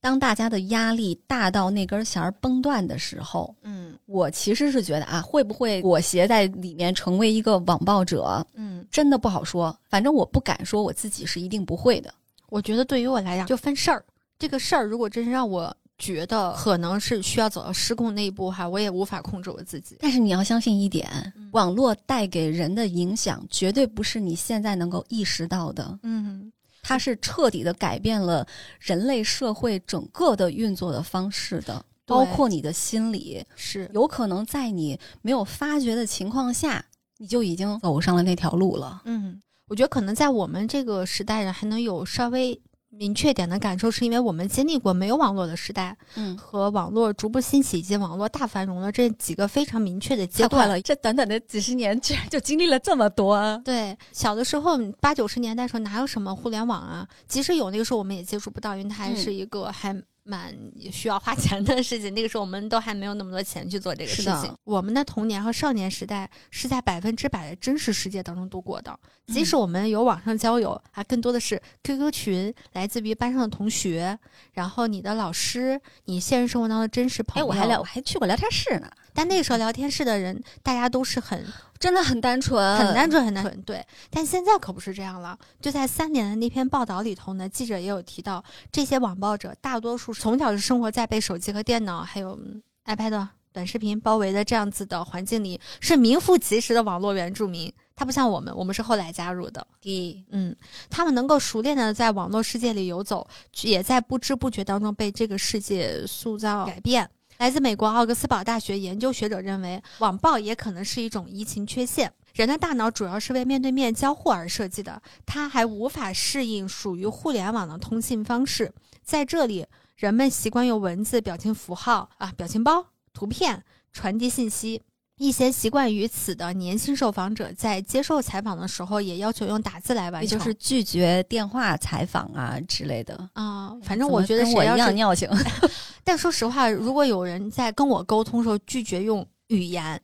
[0.02, 3.98] 当大家的压力大到那根弦儿崩断的时候，嗯。
[4.04, 9.74] 我其实是觉得啊，会不会裹挟在里面成为一个网暴者，嗯，真的不好说。
[9.88, 12.12] 反正我不敢说我自己是一定不会的。
[12.50, 14.04] 我觉得对于我来讲就分事儿，
[14.38, 19.96] 这个事儿如果真是让我觉得可能是需要走到失控那一步哈，我也无法控制我自己。
[20.00, 28.46] 但是你要相信一点，嗯网络带给人的影响绝对不是你现在能够意识到的，嗯它是彻底的改变了
[28.78, 33.42] 人类社会整个的运作的方式的，包括你的心理。
[33.54, 36.84] 是有可能在你没有发觉的情况下，
[37.16, 39.00] 你就已经走上了那条路了。
[39.06, 42.60] 嗯，我觉得可能在我们这个时代人还能有稍微
[42.96, 50.68] 明确点的感受，是因为我们经历过没有网络的时代嗯，和网络逐步兴起以及网络大繁荣的这几个非常明确的阶段。
[50.68, 50.80] 了！
[50.80, 53.60] 这短短的几十年，居然就经历了这么多。
[53.64, 57.06] 对，小的时候八九十年代时候哪有什么互联网啊？
[57.26, 60.54] 即使有那个时候我们也接触不到，因为它还嗯是一个还蛮
[60.90, 62.14] 需要花钱的事情。
[62.14, 64.54] 那个时候我们都还没有那么多钱去做这个事情。
[64.64, 68.98] 我们的童年和少年时代是在百分之百的真实世界当中度过的。
[69.26, 74.18] 即使我们有网上交友，啊，更多的是 QQ 群，来自于班上的同学，
[74.52, 77.46] 然后你的老师，你现实生活当中的真实朋哎，友。
[77.46, 81.42] 我还聊，我还去过聊天室呢，但那个时候聊天室的人，大家都是很
[81.78, 83.62] 真的很单纯，很单纯，很单纯。
[83.62, 85.38] 对，但现在可不是这样了。
[85.60, 97.72] 就在三年的那篇报道里头呢，记者也有提到，这些网暴者大多数从小就生活在被手机和电脑还有嗯 iPad、短视频包围的这样子的环境里，是名副其实的网络原住民。
[97.96, 99.66] 他不像我们，我们是后来加入的。
[99.80, 100.24] 的。
[100.30, 100.54] 嗯，
[100.90, 103.26] 他们能够熟练的在网络世界里游走，
[103.62, 107.08] 也在不知不觉当中被这个世界塑造改变。
[107.38, 112.12] 来自美国奥格斯堡大学研究学者认为，网暴也可能是一种移情缺陷。
[112.32, 118.72] 人的大脑主要是为面对面交互而设计的，它还无法适应属于互联网的通信方式。
[119.02, 119.66] 在这里，
[119.96, 124.82] 人们习惯用文字、表情符号啊、表情包、图片传递信息。
[125.16, 130.22] 一些习惯于此的年轻受访者在接受采访的时候，也要求用打字来完成。
[130.22, 133.28] 也就是拒绝电话采访啊之类的。
[133.34, 135.28] 啊、反正我觉得我一样尿性。
[136.02, 140.00] 但说实话，如果有人在跟我沟通的时候拒绝用语言，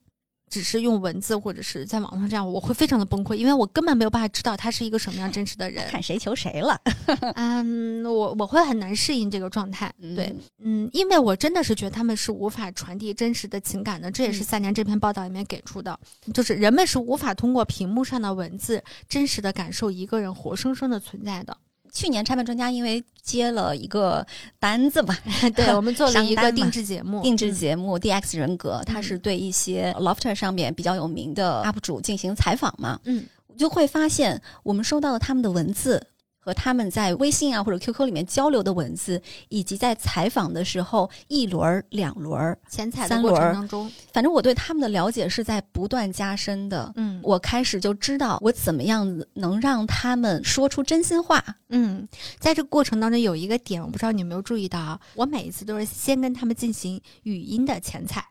[0.51, 5.88] 只是用文字或者是在网上这样，我会非常的崩溃，因为我根本没有办法知道他是一个什么样真实的人。
[5.88, 6.78] 看谁求谁了。
[7.36, 9.90] 嗯，我我会很难适应这个状态。
[10.01, 10.26] 对，
[10.59, 15.98] 嗯，嗯，因为我真的是觉得他们是无法传递真实的情感的，这也是嗯三年这篇报道里面给出的，
[16.34, 21.57] 就是人们是无法通过屏幕上的文字真实的感受一个人活生生的存在的。
[21.93, 24.26] 去年拆漫专家因为接了一个
[24.59, 25.16] 单子嘛，
[25.55, 27.55] 对，我们做了一个定制节目，定制嗯。
[27.55, 33.24] 节目《DX 人格》，它是对一些 Lofter 上面比较有名的 UP 主进行采访嘛，嗯。
[33.59, 36.07] 就会发现我们收到了他们的文字。
[36.41, 39.20] 和他们在微信啊或者 QQ 里面交流的文字，
[39.51, 46.91] 以及在采访的时候一轮儿、两轮儿，前采的过三轮当中，反正我对他们的了解是在不断加深的。
[46.97, 51.45] 嗯我开始就知道我怎么样能让他们说出真心话。
[51.68, 54.99] 嗯，在这个过程当中有一个点，我不知道你有没有注意到啊？
[55.14, 58.24] 我每一次都是先跟他们进行语音的前采，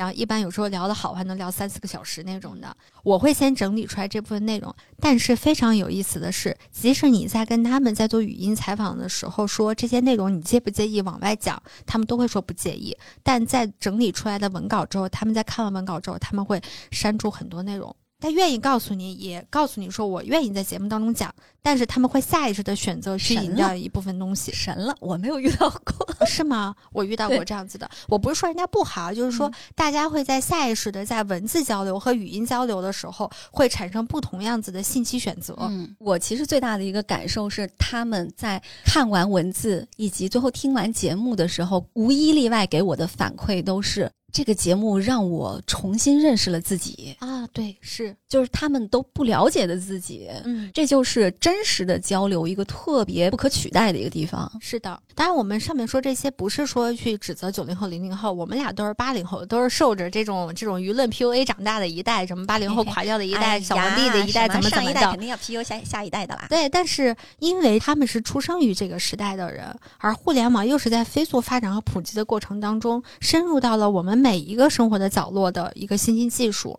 [0.00, 2.74] 然后一般有时候聊得好，还能聊三四个小时那种的。
[3.02, 12.96] 我会先整理出来这部分内容，但是非常有意思的是，即使你在跟他们在做语音采访的时候说这些内容，你介不介意往外讲，他们都会说不介意。
[13.22, 16.58] 但在整理出来的文稿之后，他们在看完文稿之后，他们会
[16.90, 17.94] 删除很多内容。
[18.20, 26.06] 他愿意告诉你，也告诉你说我愿意在节目当中讲，但是他们会下意识的选择去神了隐掉一部分东西，神了，我没有遇到过。
[26.26, 26.74] 是吗？
[26.92, 35.56] 我遇到过这样子的，我不是说人家不好，就是说嗯大家会在下意识的在文字交流和语音交流的时候，会产生不同样子的信息选择。
[35.60, 50.28] 嗯，我其实最大的一个感受是，他们在看完文字以及最后听完节目的时候，无一例外给我的反馈都是这个节目让我重新认识了自己，啊，对，是，就是他们都不了解的自己。
[50.44, 50.70] 嗯。
[50.72, 54.50] 这就是真实的交流一个特别不可取代的一个地方。
[54.60, 65.16] 是的，当然我们上面说这些不是说去指责九零后、零零后，我们俩都是八零后，都是受着这种这种舆论 PUA 长大的一代，什么八零后垮掉的一代、哎小皇帝的一代，怎么怎么的。
[65.20, 66.46] 定要 PU 下下一代的啦。
[66.48, 69.66] 对，但是因为他们是出生于这个时代的人，
[69.98, 76.78] 而互联网又是在飞速发展和普及的过程当中，深入到了我们每一个生活的角落的一个新兴技术，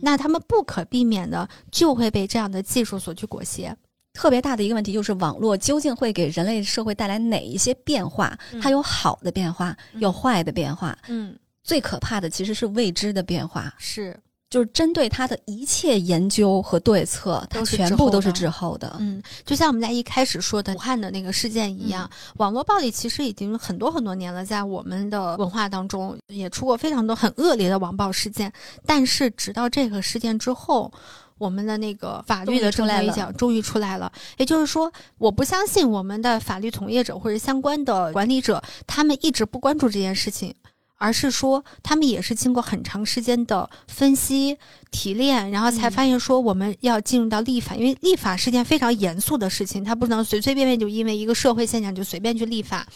[0.00, 3.76] 那他们不可避免的就会被这样的技术所去裹挟。
[4.12, 8.36] 特别大的一个问题就是网络究竟会给人类社会带来哪一些变化？
[8.52, 10.98] 嗯它有好的变化，嗯有坏的变化。
[11.06, 14.18] 嗯，最可怕的其实是未知的变化，是，
[14.50, 18.96] 就是针对他的一切研究和对策，它全部都是滞后的。
[18.98, 28.52] 嗯，就像我们在一开始说的武汉的那个事件一样，网络暴力其实已经很多很多年了，在我们的文化当中也出过非常多很恶劣的网暴事件。
[28.84, 30.92] 但是直到这个事件之后，
[31.38, 34.10] 我们的那个法律的正规角终于出来了。
[34.36, 40.52] 也就是说，我不相信我们的法律从业者或者相关的管理者，他们一直不关注这件事情。
[41.00, 44.58] 而是说，他们也是经过很长时间的分析、
[44.90, 45.90] 提炼，然后才嗯。
[45.90, 52.86] 发现说我们要进入到立法，因为立法是件非常严肃的事情，它不能随随便便就因为一个社会现象就随便去立法，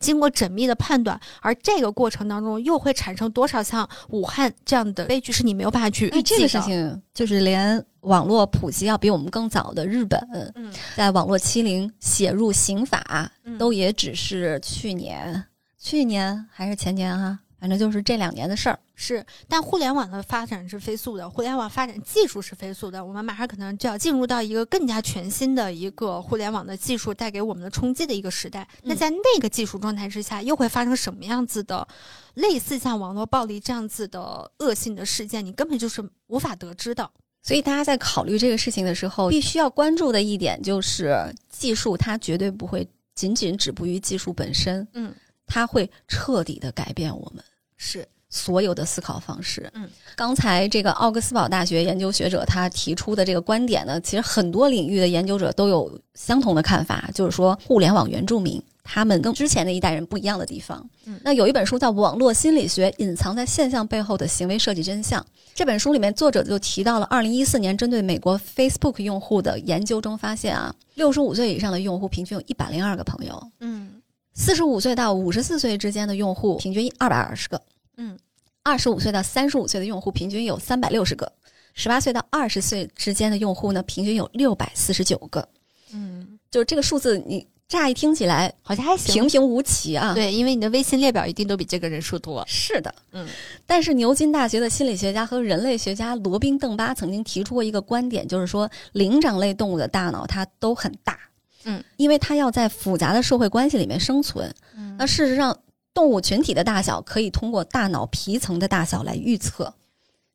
[0.00, 6.40] 经过缜密的判断，而这个过程当中又会产生多少像武汉这样的悲剧，是你没有办法去哎，预计的。
[6.40, 10.20] 这个事情就是连网络普及要比我们更早的日本，
[10.56, 13.56] 嗯，在网络欺凌写入刑法，嗯。
[13.56, 15.44] 都也只是去年、
[15.78, 18.76] 去年还是前年啊，反正就是这两年的事儿。
[18.96, 28.66] 是，但互联网的发展是飞速的，互联网发展技术是飞速的，我们马上可能就要进入到一个更加全新的一个互联网的技术带给我们的冲击的一个时代。
[28.82, 31.86] 那嗯在那个技术状态之下，又会发生什么样子的
[32.34, 35.46] 类似像网络暴力这样子的恶性的事件？
[35.46, 37.08] 你根本就是无法得知的。
[37.44, 41.16] 所以大家在考虑这个事情的时候，必须要关注的一点就是，
[41.48, 45.14] 技术它绝对不会仅仅止步于技术本身，嗯，
[45.46, 47.44] 它会彻底的改变我们
[47.84, 49.68] 是，所有的思考方式。
[49.74, 58.62] 嗯，刚才这个奥格斯堡大学研究学者他提出的这个观点呢，其实很多领域的研究者都有相同的看法，就是说互联网原住民。
[58.84, 65.20] 他们跟之前的一代人不一样的地方，嗯那有一本书叫《网络心理学：隐藏在现象背后的行为设计真相》。
[65.54, 74.01] 这本书里面，作者就提到了二零一四年针对美国 Facebook 用户的研究中发现啊，六十五岁以上的用户平均有一百零二个朋友，嗯
[74.34, 77.60] 四十五岁到五十四岁之间的用户平均二百二十个，
[77.96, 78.18] 嗯，
[78.62, 81.30] 二十五岁到三十五岁的用户平均有三百六十个，
[81.74, 85.46] 十八岁到二十岁之间的用户呢，平均有六百四十九个。
[85.92, 89.14] 嗯，就是这个数字，你乍一听起来好像还行。
[89.14, 92.42] 平平无奇啊。，对，因为你的微信列表一定都比这个人数多。
[92.46, 93.28] 是的，嗯，
[93.66, 101.18] 但是牛津大学的心理学家和人类学家罗宾·邓巴曾经提出过一个观点，就是说灵长类动物的大脑它都很大，
[101.64, 104.52] 嗯，因为它要在复杂的社会关系里面生存。
[104.76, 105.56] 嗯那事实上，
[105.94, 109.72] 动物群体的大小可以通过大脑皮层的大小来预测，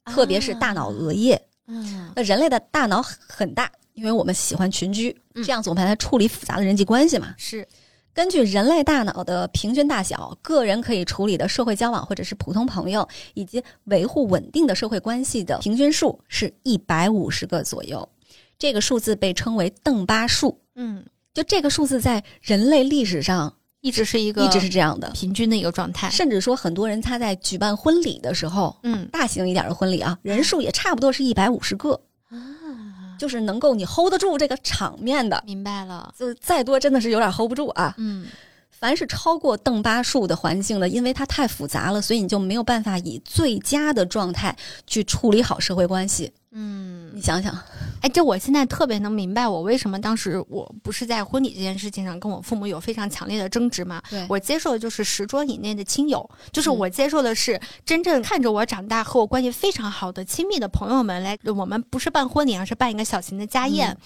[0.06, 1.42] 特别是大脑额叶。
[1.68, 7.34] 嗯那人类的大脑很很大，因为我们喜欢群居，嗯这样子我们才能处理复杂的人际关系嘛。
[7.38, 7.68] 是
[8.14, 18.10] 根据人类大脑的平均大小，个人可以处理的社会交往或者是普通朋友以及维护稳定的社会关系的平均数是一百五十个左右。
[18.58, 20.60] 这个数字被称为邓巴数。
[20.74, 21.06] 嗯，
[21.38, 26.10] 就这个数字在人类历史上一直是一个一直是这样的，平均的一个状态。
[26.10, 36.12] 甚至说很多人他在举办婚礼的时候，嗯大型一点的婚礼啊，人数也差不多是一百五十个，啊，就是能够你 hold 得住这个场面的，明白了。
[36.18, 37.94] 就是再多真的是有点 hold 不住啊。
[38.00, 38.26] 嗯
[38.72, 46.32] 凡是超过邓巴数的环境呢，因为它太复杂了，所以你就没有办法以最佳的状态去处理好社会关系。
[46.52, 47.54] 嗯你，想想，
[48.02, 54.02] 哎，这我现在特别能明白，我为什么当时我不是在婚礼这件事情上跟我父母有非常强烈的争执嘛？
[54.10, 63.98] 对我接受的就是十桌以内的亲友，就是嗯我接受的是真正看着我长大和我关系非常好的亲密的朋友们来，我们不是办婚礼，而是办一个小型的家宴，嗯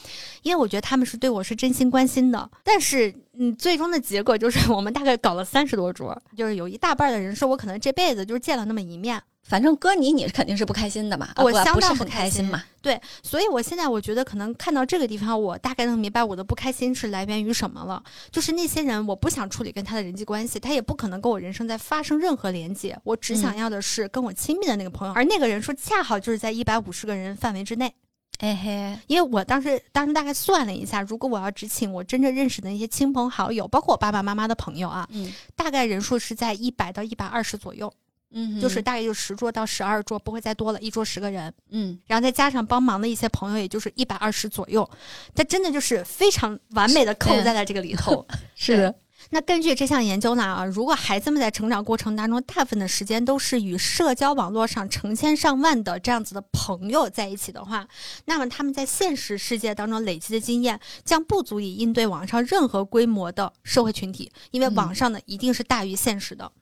[0.42, 2.50] 因为我觉得他们是对我是真心关心的。
[2.64, 9.22] 但是嗯，最终的结果就是我们大概搞了三十多桌，就是有一大半的人说我可能这辈子就是见了那么一面。
[9.44, 11.30] 反正搁你，你肯定是不开心的嘛。
[11.38, 12.64] 我相当不开心嘛。
[12.82, 18.02] 对，所以我现在我觉得可能看到这个地方，我大概能明白我的不开心是来源于什么了。
[18.32, 22.98] 就是那些人，我不想处理跟他的人际关系，他也不可能跟我人生在发生任何连接。
[23.04, 27.94] 我只想嗯要的是跟我亲密的那个朋友，而那个人数恰好就是在一百五十个人范围之内。
[28.40, 37.94] 哎嘿，因为我当时当时大概算了一下，如果我要只请我真正认识的那些亲朋好友，包括我爸爸妈妈的朋友啊，嗯大概人数是在一百到一百二十左右，
[38.32, 41.54] 嗯，就是大概就十桌到十二桌，不会再多了，一桌十个人。
[41.70, 42.00] 嗯。
[42.08, 44.90] 然后再加上帮忙的一些朋友，也就是一百二十左右，
[45.34, 48.26] 它真的就是非常完美的扣在了这个里头。
[48.56, 48.78] 是。
[48.78, 48.96] 的，
[49.30, 57.88] 那根据这项研究呢啊，如果孩子们在成长过程当中，大部分的时间都是与社交网络上成千上万的这样子的朋友在一起的话，
[58.26, 64.76] 那么他们在现实世界当中累积的经验将不足以应对网上任何规模的社会群体，因为嗯。
[64.82, 66.46] 网上的一定是大于现实的。
[66.46, 66.61] 嗯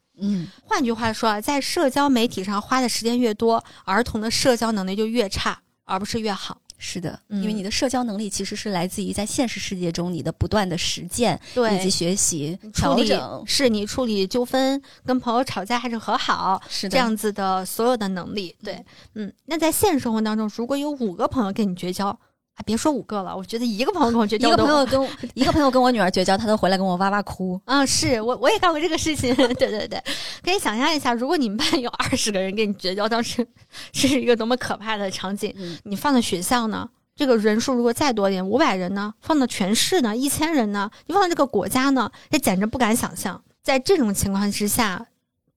[0.66, 6.58] 换句话说啊，在社交媒体上花的时间越多，儿童的社交能力就越差，而不是越好。
[6.82, 13.44] 是的，嗯因为你的社交能力其实是来自于在现实世界中你的不断的实践对，以及学习处理调整。
[13.46, 18.56] 是你处理纠纷、跟朋友吵架还是和好是的，这样子的所有的能力。
[18.64, 18.82] 对，
[19.16, 22.18] 嗯，那在现实生活当中，如果有五个朋友跟你绝交，
[22.60, 27.60] 啊，别说五个了，我觉得一个朋友跟我绝交一个朋友跟我一个朋友跟我女儿绝交，她都回来跟我哇哇哭。
[27.66, 30.04] 嗯，是我我也干过这个事情，对对对，
[30.44, 33.48] 可以想象一下，如果你们班有二十个人跟你绝交，当时
[33.94, 35.54] 这是一个多么可怕的场景。
[35.58, 43.42] 嗯你放到学校呢，这个人数如果再多一点，五百人呢，放到全市呢，一千人呢，你放到这个国家呢，这简直不敢想象。
[43.64, 45.06] 在这种情况之下，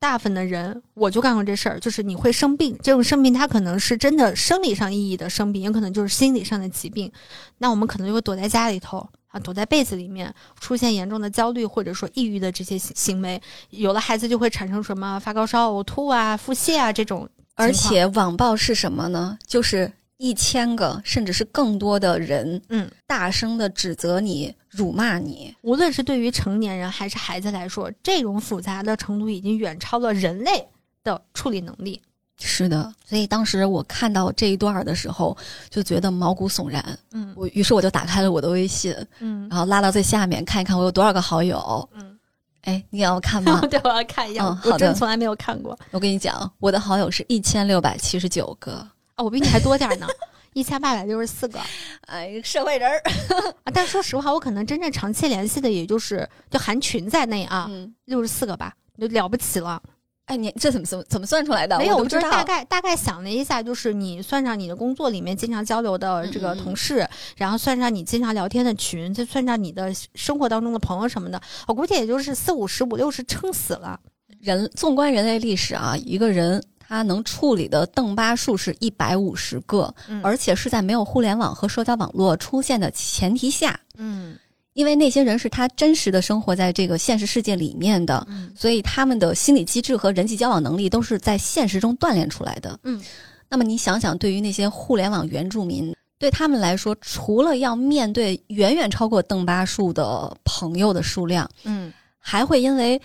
[0.02, 7.10] 大部分的人，我就干过这事儿，就是你会生病，这种生病它可能是真的生理上意义的生病，也可能就是心理上的疾病。
[7.58, 13.40] 那我们可能就会躲在家里头啊，躲在被子里面，出现严重的焦虑或者说抑郁的这些行行为。
[13.70, 19.38] 有了孩子就会产生什么发高烧、呕吐啊、腹泻啊这种而且网暴是什么呢？
[19.46, 25.54] 就是一千个甚至是更多的人，嗯，大声的指责你、辱骂你。
[25.60, 30.66] 无论是对于成年人还是孩子来说，这种复杂的程度已经远超了人类
[31.04, 32.02] 的处理能力。
[32.44, 35.36] 是的，所以当时我看到这一段的时候，
[35.70, 36.98] 就觉得毛骨悚然。
[37.12, 41.88] 嗯我于是我就打开了我的微信，嗯然后拉到最下面看一看我有多少个好友。
[41.92, 42.18] 嗯，
[42.62, 43.60] 哎，你也要看吗？
[43.70, 48.72] 对，我要看一下，嗯好的我从来没有看过我跟你讲，我的好友是一千六百七十九个。
[49.14, 50.08] 啊，我比你还多点儿呢，
[50.54, 51.60] 一千八百六十四个
[52.06, 53.02] 哎，社会人儿。
[53.64, 53.72] 啊。
[53.72, 59.82] 但说实话，我可能真正长期联系的也就是就含群在内啊，嗯，六十四个吧，就了不起了。
[60.26, 61.76] 哎，你这怎么怎么怎么算出来的？
[61.78, 62.04] 没有，我。
[62.04, 73.98] 就是大概大概想了一下，就是你算上你的工作里面经常交流的这个嗯嗯嗯同事，然后算上你经常聊天的群，再算上你的生活当中的朋友什么的，我估计也就是四五十、五六十撑死了。
[74.40, 80.20] 人纵观人类历史啊，一个人他能处理的邓巴数是一百五十个，嗯。
[80.22, 84.36] 而且是在没有互联网和社交网络出现的前提下，嗯。
[84.74, 88.52] 因为那些人是他真实的生活在这个现实世界里面的，嗯。
[88.54, 92.78] 所以他们的心理机制和人际交往能力都是在现实中锻炼出来的。
[92.82, 93.02] 嗯，
[93.48, 101.90] 那么你想想，对于那些互联网原住民，对他们来说，除了要面对远远超过邓巴数的朋友的数量，嗯。
[102.24, 103.00] 还会因为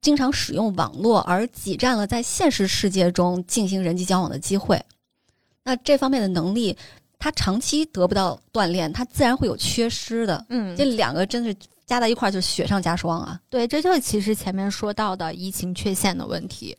[0.00, 4.80] 经常使用网络而挤占了在现实世界中进行人际交往的机会。
[5.62, 6.76] 那这方面的能力，
[7.18, 10.44] 他长期得不到锻炼，他自然会有缺失的。
[10.48, 11.54] 嗯这两个真是
[11.86, 13.38] 加在一块儿就是雪上加霜啊！
[13.50, 16.76] 对，这就是其实前面说到的移情缺陷的问题。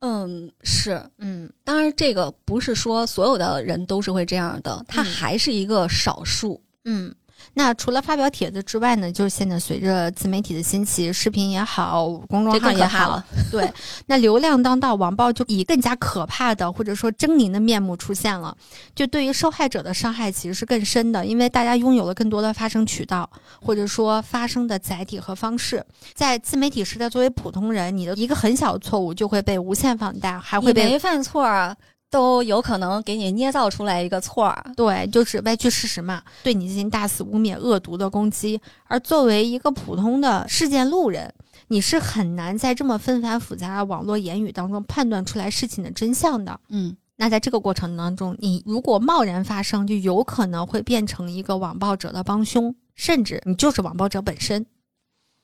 [0.00, 1.02] 嗯，是。
[1.18, 6.62] 嗯当然，这个不是说所有的人都是会这样的，它嗯还是一个少数。
[6.84, 7.14] 嗯。
[7.54, 13.70] 那除了发表帖子之外呢，就是现在随着自媒体的兴起，视频也好，公众号也好对，
[14.06, 18.56] 那流量当道，网暴就以更加可怕的或者说狰狞的面目出现了。
[18.94, 23.28] 就对于受害者的伤害其实是更深的，因为大家拥有了更多的发声渠道，
[23.60, 25.84] 或者说发声的载体和方式。
[26.14, 31.76] 在自媒体时代，作为普通人，你的一个很小的错误就会被无限放大，还会被没犯错儿，
[32.10, 34.64] 都有可能给你捏造出来一个错儿。
[34.76, 38.60] 对，就是歪曲事实嘛，对你进行大肆污蔑、恶毒的攻击。
[38.86, 41.32] 而作为一个普通的事件路人，
[41.68, 46.58] 你是很难在这么纷繁复杂的网络言语当中判断出来事情的真相的。
[46.68, 54.66] 嗯，那在这个过程当中，你如果贸然发声，就有可能会变成一个网暴者的帮凶，甚至你就是网暴者本身。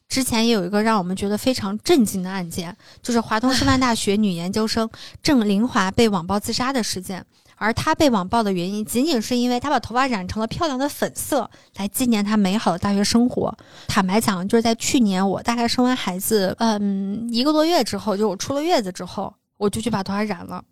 [0.08, 4.88] 之前也有一个让我们觉得非常震惊的案件，就是华东师范大学女研究生
[5.22, 7.24] 郑林华被网暴自杀的事件。
[7.58, 13.56] 而她被网暴的原因，仅仅是因为她把头发染成了漂亮的粉色，来纪念她美好的大学生活。
[13.88, 20.62] 坦白讲，就是在去年我大概生完孩子，嗯，一个多月之后，就我出了月子之后，我就去把头发染了。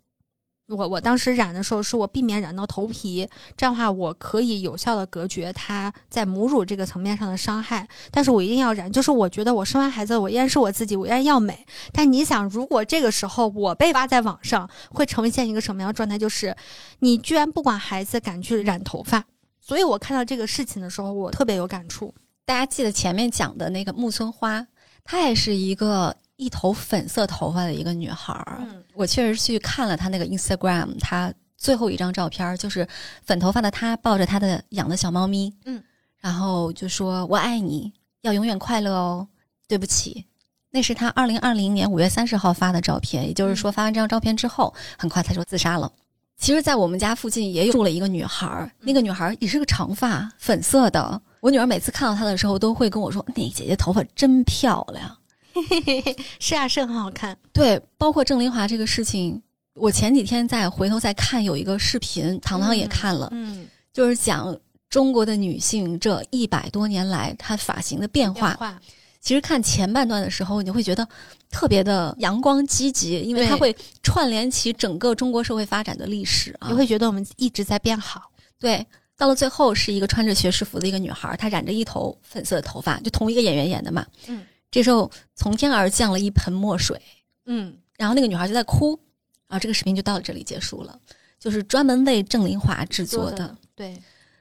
[0.67, 7.87] 我我当时染的时候，是我避免染到头皮，这样的话我可以有效的隔绝它在母乳这个层面上的伤害。
[8.09, 11.65] 但是我一定要染，就是我觉得我生完孩子，我依然是我自己，我依然要美。
[11.93, 16.17] 但你想，如果这个时候我被发在网上，会呈现一个什么样的状态？
[16.17, 16.55] 就是
[16.99, 19.23] 你居然不管孩子，敢去染头发。
[19.61, 22.11] 所以我看到这个事情的时候，我特别有感触。
[22.43, 24.65] 大家记得前面讲的那个木村花，
[25.03, 28.61] 她也是一个一头粉色头发的一个女孩儿。
[28.61, 32.87] 嗯我确实去看了他那个 Instagram，他最后一张照片就是
[33.23, 35.83] 粉头发的他抱着他的养的小猫咪，嗯，
[36.19, 37.91] 然后就说“我爱你，
[38.21, 39.27] 要永远快乐哦”。
[39.67, 40.23] 对不起，
[40.69, 45.91] 那是他二零二零年五月三十号发的照片，也就是说发完这张照片之后，很快他就自杀了。
[46.37, 51.19] 其实，在我们家附近也有住了一个女孩，那个女孩也是个长发，粉色的。
[51.39, 55.17] 我女儿每次看到她的时候，都会跟我说：“那姐姐头发真漂亮。”
[56.39, 57.37] 是啊，是很好看。
[57.53, 59.41] 对，包括郑林华这个事情，
[59.75, 64.57] 我前几天再回头再看有一个视频，糖糖也看了，嗯，就是讲
[64.89, 68.53] 中国的女性这一百多年来她发型的变化。
[68.53, 68.79] 化，
[69.19, 71.07] 其实看前半段的时候，你会觉得
[71.49, 76.75] 特别的阳光积极，因为它会串联起整个中国社会发展的历史啊你。
[76.75, 78.29] 会觉得我们一直在变好。
[78.59, 78.85] 对，
[79.17, 84.05] 到了最后是一个穿着学士服的一个女孩，她染着一头粉色的头发，就同一个演员演的嘛。
[84.27, 84.43] 嗯，
[84.75, 87.01] 这时候从天而降了一盆墨水。
[87.45, 88.99] 嗯，然后那个女孩就在哭，
[89.47, 90.99] 然后这个视频就到这里结束了，
[91.39, 93.55] 就是专门为郑林华制作的。
[93.73, 93.97] 对，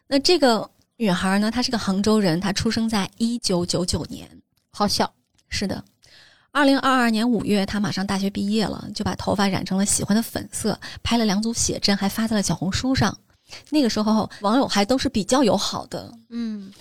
[0.08, 4.28] 那这个女孩呢，她是个杭州人，她出生在一九九九年，
[4.70, 5.08] 好小。
[5.48, 5.84] 是的。
[6.50, 13.16] 二零二二年五月，她马上大学毕业了，就把头发染成了喜欢的粉色，拍了两组写真，还发在了小红书上。
[13.70, 16.12] 那个时候，网友还都是比较友好的。
[16.30, 16.72] 嗯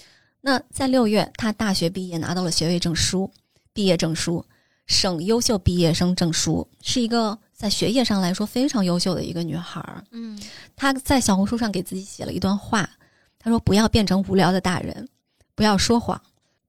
[0.45, 3.31] 那在六月，她大学毕业拿到了学位证书，
[3.73, 4.45] 毕业证书，
[4.85, 10.03] 省优秀毕业生证书，是一个在学业上来说非常优秀的一个女孩儿。
[10.11, 10.39] 嗯
[10.75, 12.89] 她在小红书上给自己写了一段话，
[13.39, 15.07] 她说：“不要变成无聊的大人，
[15.55, 16.21] 不要说谎，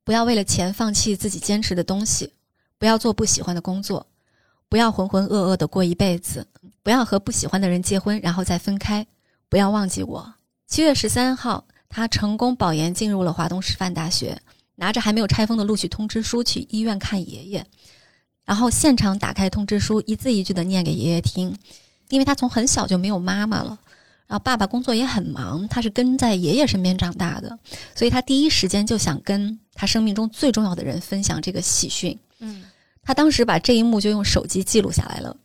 [0.03, 2.33] 不要为了钱放弃自己坚持的东西，
[2.79, 4.07] 不要做不喜欢的工作，
[4.69, 6.47] 不要浑浑噩噩的过一辈子，
[6.83, 9.07] 不要和不喜欢的人结婚然后再分开，
[9.49, 10.35] 不要忘记我。”
[10.67, 14.41] 七月十三号，她成功保研进入了华东师范大学，
[14.77, 17.65] 拿着还没有拆封的录取通知书去医院看爷爷，
[18.45, 21.57] 然后现场打开通知书，一字一句的念给爷爷听，
[22.09, 23.79] 因为他从很小就没有妈妈了。
[24.27, 27.59] 然后爸爸工作也很忙，他是跟在爷爷身边长大的，
[27.95, 32.19] 所以他第一时间就想跟他生命中最重要的人分享这个喜讯。
[32.41, 32.65] 嗯
[33.03, 35.37] 他当时把这一幕就用手机记录下来了，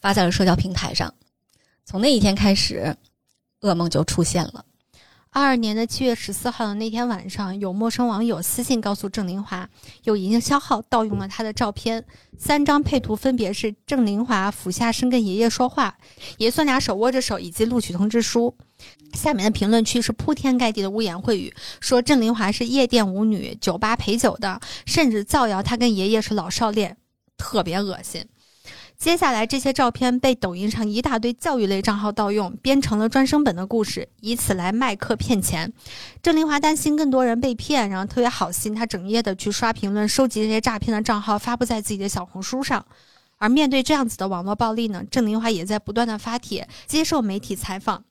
[0.00, 1.12] 发在了社交平台上。
[1.84, 2.96] 从那一天开始，
[3.60, 4.64] 噩梦就出现了。
[5.30, 9.68] 二二年的七月十四号的那天晚上，有陌生网友私信告诉郑林华，
[10.04, 12.04] 有营销号盗用了他的照片，
[12.38, 15.96] 三张配图分别是郑林华俯下身跟爷爷说话，
[16.38, 18.56] 爷孙俩手握着手，以及录取通知书。
[19.12, 26.96] 下面的评论区是铺天盖地的污言秽语，说郑林华是夜店舞女、酒吧陪酒的，甚至造谣他跟爷爷是老少恋，
[27.36, 28.24] 特别恶心。
[28.98, 35.72] 接下来，这些照片被抖音上一大堆教育类账号盗用，编成了专升本的故事，以此来卖课骗钱。
[36.20, 42.84] 郑林华担心更多人被骗，然后特别好心，他整夜的去刷评论，收集这些诈骗的账号，发布在自己的小红书上。
[43.36, 48.02] 而面对这样子的网络暴力呢，郑林华也在不断的发帖，接受媒体采访。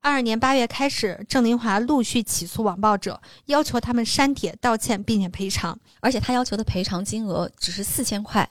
[0.00, 5.78] 二二年八月开始，郑林华陆续起诉网暴者，要求他们删帖、道歉，并且赔偿。
[6.00, 8.50] 而且他要求的赔偿金额只是四千块，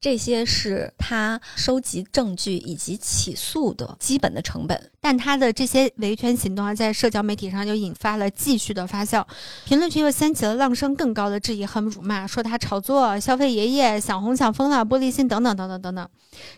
[0.00, 4.90] 这些是他收集证据以及起诉的基本的成本。
[5.00, 9.26] 但他的这些维权行动啊，在社交媒体上就引发了继续的发酵，
[9.64, 16.08] 评论区又掀起了浪声更高的质疑和辱骂，说他炒作、消费爷爷、想红想疯了、玻璃心等等等等等等。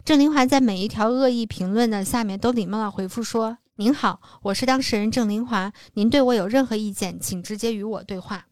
[0.05, 8.47] 郑林华在每一条恶意评论的下面都礼貌的回复说：“您好，我是当事人郑林华，您对我有任何意见，请直接与我对话。”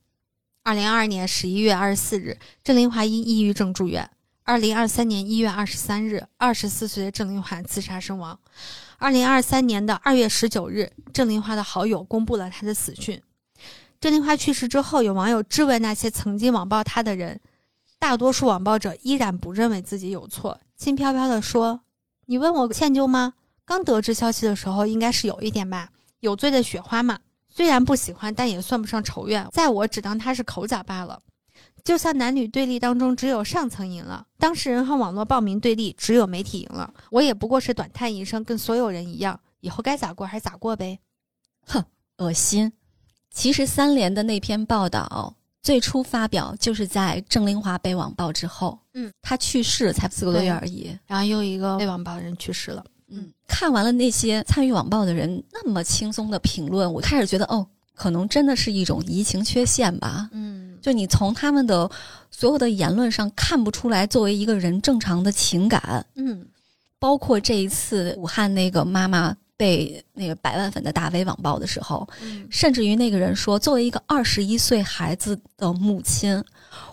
[0.64, 4.08] 二零二二年十一月二十四日，郑林华因抑郁症住院。
[4.48, 8.40] 二零二三年一月二十三日，二十四岁的郑林华自杀身亡。
[8.96, 13.20] 二零二三年的二月十九日，郑林华的好友公布了他的死讯。
[14.00, 17.38] 郑林华去世之后，有网友质问那些曾经网暴他的人，
[17.98, 21.82] 大多数网暴者依然不认为自己有错，轻飘飘地说
[22.24, 23.34] ：“你问我歉疚吗？
[23.66, 25.90] 刚得知消息的时候，应该是有一点吧，
[26.20, 27.18] 有罪的雪花嘛。
[27.50, 31.20] 虽然不喜欢，但也算不上仇怨，在我只当他是口角罢了。”
[31.88, 36.92] 就像男女对立当中，只有上层赢了，当事人和网络暴民对立，只有媒体赢了。
[37.10, 40.98] 我也不过是短叹一声，跟所有人一样，以后该咋过还是咋过呗。
[41.64, 41.82] 哼
[42.18, 42.70] 恶心。
[43.30, 50.94] 其实三联的那篇报道最初发表就是在郑林华被网暴之后，嗯，他去世才四个多月而已。
[51.06, 52.84] 然后又一个被网暴的人去世了。
[53.06, 57.66] 嗯，看完了那些参与网暴的人那么轻松的评论，我开始觉得，哦，
[57.98, 60.28] 可能真的是一种移情缺陷吧。
[60.32, 61.90] 嗯，就你从他们的
[62.30, 66.46] 所有的言论上看不出来，作为一个人正常的情感，嗯，
[66.98, 76.42] 包括这一次武汉那个妈妈被那个百万粉的大 V 网暴的时候，嗯甚至于那个人说，作为一个二十一岁孩子的母亲，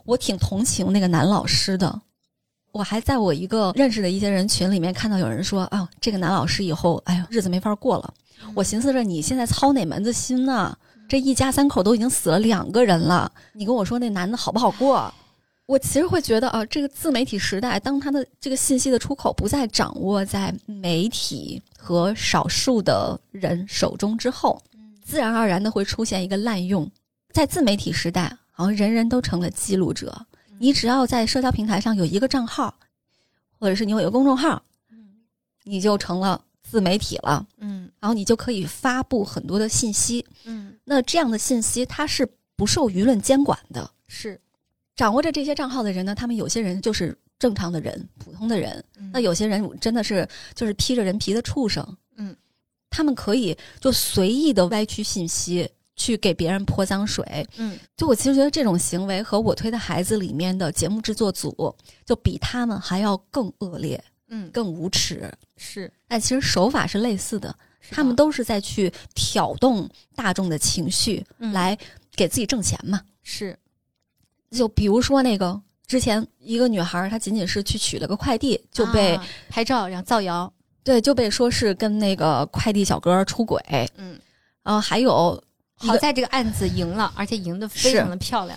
[0.03, 2.01] 我挺同情那个男老师的。
[2.71, 8.13] 我还在我一个认识的一些人群里面看到有人说啊，这个男老师以后，哎呀，日子没法过了。
[8.53, 10.77] 我寻思着你现在操哪门子心呢？
[11.07, 15.13] 这一家三口都已经死了两个人了，你跟我说那男的好不好过？
[15.67, 24.61] 我其实会觉得啊，这个自媒体时代，当他的这个信息的出口不再掌握在媒体和少数的人手中之后，
[25.03, 26.89] 自然而然的会出现一个滥用。
[27.31, 30.25] 在自媒体时代，好像人人都成了记录者。
[30.59, 32.73] 你只要在社交平台上有一个账号，
[33.59, 34.61] 或者是你有一个公众号，
[35.63, 36.39] 你就成了
[36.75, 37.47] 自媒体了。
[37.59, 40.25] 嗯然后你就可以发布很多的信息。
[40.43, 42.27] 嗯，那这样的信息它是
[42.57, 43.89] 不受舆论监管的。
[44.09, 44.37] 是。
[44.93, 48.83] 掌握着这些账号的人呢，他们有些人就是正常的人、普通的人，
[49.13, 51.97] 那有些人真的是就是披着人皮的畜生。
[52.17, 52.35] 嗯，
[52.89, 57.47] 他们可以就随意的歪曲信息，去给别人泼脏水。
[57.55, 61.75] 嗯就我其实觉得这种行为和我推的孩子里面的节目制作组，
[62.05, 65.31] 就比他们还要更恶劣、嗯，更无耻。
[65.57, 67.55] 是哎其实手法是类似的，
[67.91, 71.77] 他们都是在去挑动大众的情绪，嗯来
[72.15, 73.01] 给自己挣钱嘛。
[73.23, 73.57] 是
[74.51, 80.51] 就比如说那个之前一个女孩，她仅仅是去取了个快递，就被、啊拍照然后造谣。
[80.83, 83.59] 对就被说是跟那个快递小哥出轨，
[83.97, 84.19] 嗯，
[84.61, 85.43] 然后还有
[85.75, 88.55] 好在这个案子赢了，而且赢得非常的漂亮。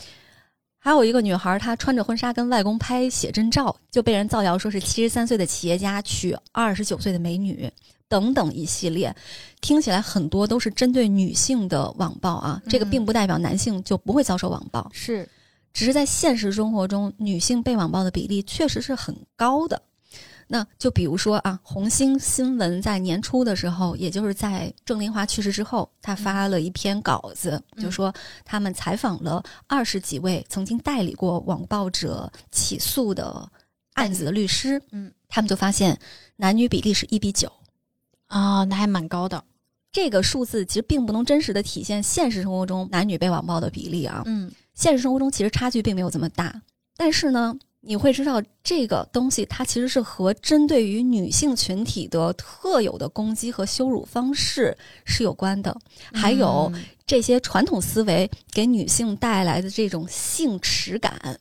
[0.88, 7.70] 还有一个女孩，她穿着婚纱跟外公拍写真照，就被人造谣说是七十三岁的企业家娶二十九岁的美女，
[8.08, 9.14] 等等一系列，
[9.60, 12.62] 听起来很多都是针对女性的网暴啊。
[12.70, 15.28] 这个嗯并不代表男性就不会遭受网暴，是，
[15.74, 19.82] 只是在现实生活中，女性被网暴的比例确实是很高的。
[20.48, 27.84] 那就比如说啊，红星新闻在年初的时候，也就是在郑林华去世之后，他发了一篇稿子，嗯。
[27.84, 28.12] 就说
[28.44, 33.48] 他们采访了二十几位曾经代理过网暴者起诉的
[33.92, 35.98] 案子的律师，嗯，他们就发现
[36.36, 37.52] 男女比例是一比九。
[38.28, 39.42] 啊、那还蛮高的。
[39.90, 44.50] 这个数字其实并不能真实的体现现实生活中男女被网暴的比例啊，嗯。
[44.74, 46.62] 现实生活中其实差距并没有这么大，
[46.96, 55.76] 但是呢，你会知道这个东西它其实是和针对于女性群体的特有的攻击和羞辱方式是有关的，
[56.12, 56.84] 还有嗯。
[57.06, 61.40] 这些传统思维给女性带来的这种性耻感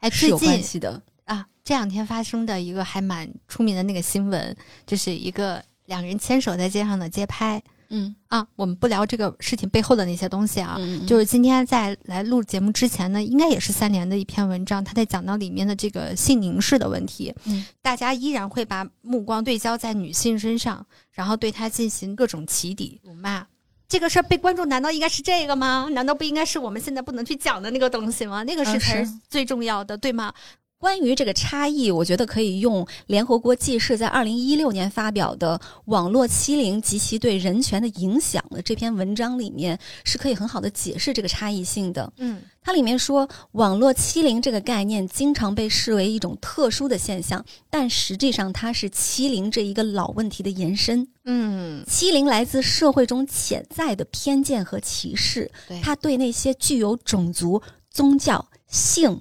[0.00, 1.00] 哎，是有关系的。
[1.24, 4.54] 啊，这两天发生的一个还蛮出名的那个新闻，
[4.86, 8.46] 就是一个两人牵手在街上的街拍嗯啊。
[8.56, 17.34] 我们不聊这个事情背后的那些东西啊，嗯，就是今天在来录节目之前呢，应该也是三联的一篇文章，他在讲到里面的这个性凝视的问题。
[17.44, 23.46] 嗯，大家依然会把目光对焦在女性身上，然后对她进行各种起底、辱骂。
[23.88, 25.88] 这个事儿被关注，难道应该是这个吗？
[25.92, 28.42] 难道不应该是我们现在不能去讲的那个东西吗？
[28.42, 30.30] 那个是嗯才是是最重要的，对吗？
[30.78, 42.12] 关于这个差异，我觉得可以用联合国记事在二零一六年发表的《网络欺凌及其对人权的影响》的这篇文章里面，是可以很好的解释这个差异性的。
[42.18, 51.08] 嗯它里面说，网络欺凌这个概念经常被视为一种特殊的现象，但实际上它是欺凌这一个老问题的延伸。
[51.24, 59.18] 嗯，欺凌来自社会中潜在的偏见和歧视，对，它对那些具有种族、宗教、性、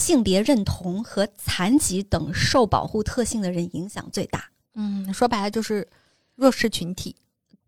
[0.00, 4.44] 性别认同和残疾等受保护特性的人影响最大。
[4.74, 5.86] 嗯，说白了就是
[6.34, 7.14] 弱势群体。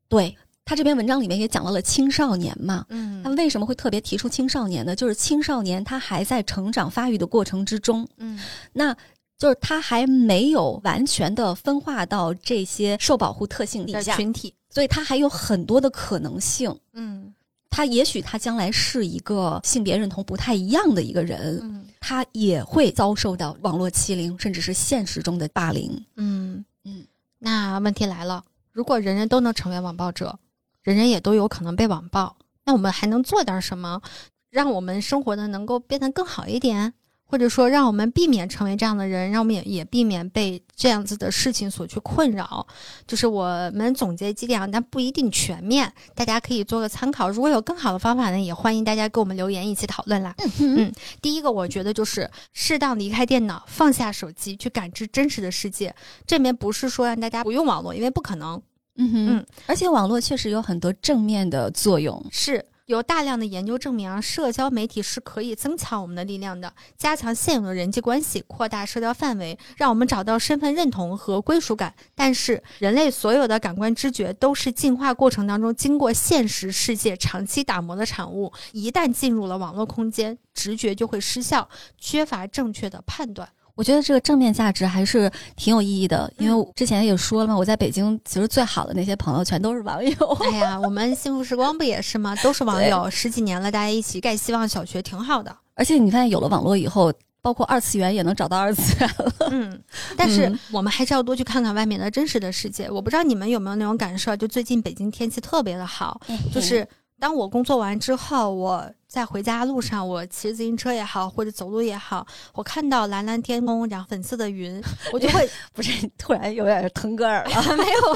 [0.08, 0.34] 对
[0.64, 4.96] 他这篇文章里面也讲到了青少年嘛，嗯他为什么会特别提出青少年呢？
[4.96, 8.40] 就是青少年他还在成长发育的过程之中，嗯
[8.72, 8.96] 那
[9.36, 14.54] 就是他还没有完全的分化到这些受保护特性底的下，群体。
[14.70, 16.74] 所以他还有很多的可能性。
[16.94, 17.34] 嗯
[17.72, 26.04] 他也许他将来是一个性别认同不太一样的一个人，嗯他也会遭受到网络欺凌，甚至是现实中的霸凌。
[26.16, 27.06] 嗯嗯，
[27.38, 30.38] 那问题来了，如果人人都能成为网暴者，
[30.82, 34.02] 人人也都有可能被网暴，那我们还能做点什么，
[34.50, 36.92] 让我们生活的能够变得更好一点？
[37.32, 42.66] 或者说让我们避免成为这样的人，让我们也也避免被这样子的事情所去困扰。
[43.06, 47.30] 就是我们总结几点啊，但不一定全面，大家可以做个参考。
[47.30, 50.34] 如果有更好的方法呢，也欢迎大家给我们留言一起讨论啦。
[50.60, 50.92] 嗯，
[51.22, 55.94] 第一个我觉得就是适当离开电脑，放下手机，去感知真实的世界。
[56.26, 58.60] 这边不是说让大家不用网络，因为不可能。
[58.96, 62.22] 嗯哼，嗯而且网络确实有很多正面的作用。
[62.30, 71.94] 是有大量的研究证明啊，社交媒体是可以增强我们的力量的，加强现有的人际关系，扩大社交范围，让我们找到身份认同和归属感。
[72.14, 83.48] 但是，人类所有的感官知觉都是进化过程当中经过现实世界长期打磨的产物，一旦进入了网络空间，直觉就会失效，缺乏正确的判断。
[83.74, 90.38] 我觉得这个正面价值还是挺有意义的，因为之前也说了嘛，我在北京其实最好的那些朋友全都是网友。
[90.40, 92.36] 哎呀，我们幸福时光不也是吗？
[92.42, 95.56] 都是网友，十几年了，大家一起盖希望小学，挺好的。
[95.74, 99.32] 而且你发现有了网络以后，包括二次元也能找到二次元了。
[99.50, 99.82] 嗯，
[100.16, 102.90] 但是嗯我们还是要多去看看外面的真实的世界。
[102.90, 106.20] 我不知道你们有没有那种感受，就最近北京天气特别的好，
[106.52, 106.86] 就是
[107.18, 114.82] 当我工作完之后，我在回家路上，我骑着自行车也好，或者走路也好，我看到蓝蓝天空，然后粉色的云，
[115.12, 117.50] 我就会 不是突然有点腾格尔了。
[117.76, 118.14] 没有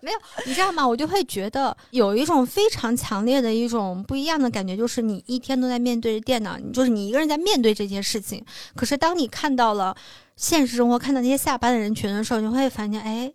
[0.00, 0.88] 没有，你知道吗？
[0.88, 8.42] 我就会觉得有一种非常强烈的一种不一样的感觉，就是你一天都在面对着电脑，你就是你一个人在面对这件事情。
[8.74, 9.94] 可是当你看到了
[10.36, 13.30] 现实生活，看到那些下班的人群的时候，你会发现，哎，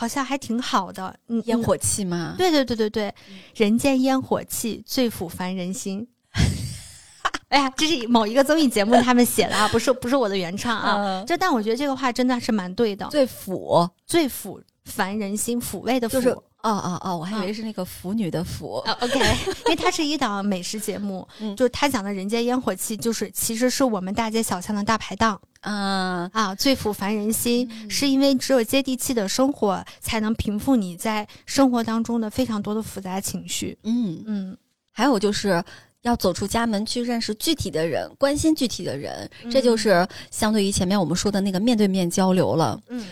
[0.00, 1.12] 好像还挺好的。
[1.26, 3.14] 嗯，烟火气嘛，对对对对对，
[3.56, 6.06] 人间烟火气，最抚凡人心。
[7.48, 10.94] 哎呀，这是某一个综艺节目他们写的啊，不是不是我的原唱啊。
[10.98, 16.12] 嗯这但我觉得这个话真的是蛮对的，最抚最抚凡人心，抚慰的抚。
[16.12, 18.80] 就是哦哦哦，我还以为是那个腐女的腐。
[18.86, 33.76] 呃 OK，因为它是一档美食节目， 嗯就是他讲的人间烟火气，就是其实是我们大街小巷的大排档啊，啊，最抚凡人心，嗯是因为只有接地气的生活，才能平复你在生活当中的非常多的复杂情绪。
[33.82, 34.56] 嗯，嗯，
[34.92, 35.62] 还有就是
[36.02, 42.80] 要走出家门去认识具体的人，关心具体的人，嗯这就是相对于前面我们说的那个面对面交流了。
[42.88, 43.04] 嗯，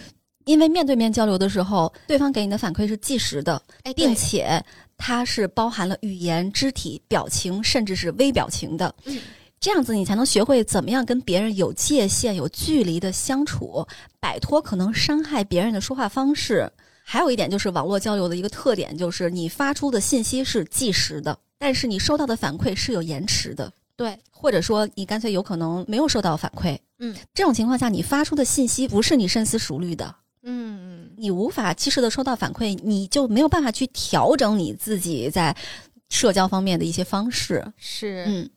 [0.44, 4.64] 因为面对面交流的时候，对方给你的反馈是即时的，哎，并且
[4.96, 8.94] 它是包含了语言、肢体、表情，甚至是微表情的。
[9.04, 9.18] 嗯
[9.66, 13.84] 这样子，你才能学会怎么样跟别人有界限、有距离的相处，
[14.20, 16.70] 摆脱可能伤害别人的说话方式。
[17.02, 26.78] 还有一点就是网络交流的一个特点，就是你发出的信息是即时的，但是你收到的反馈是有延迟的，对，或者说你干脆有可能没有收到反馈。
[27.00, 27.12] 嗯。
[27.34, 30.14] 这种情况下，你发出的信息不是你深思熟虑的，
[30.44, 35.56] 嗯你无法及时的收到反馈，你就没有办法去调整你自己在
[36.08, 37.64] 社交方面的一些方式。
[37.76, 38.24] 是。
[38.28, 38.50] 嗯嗯，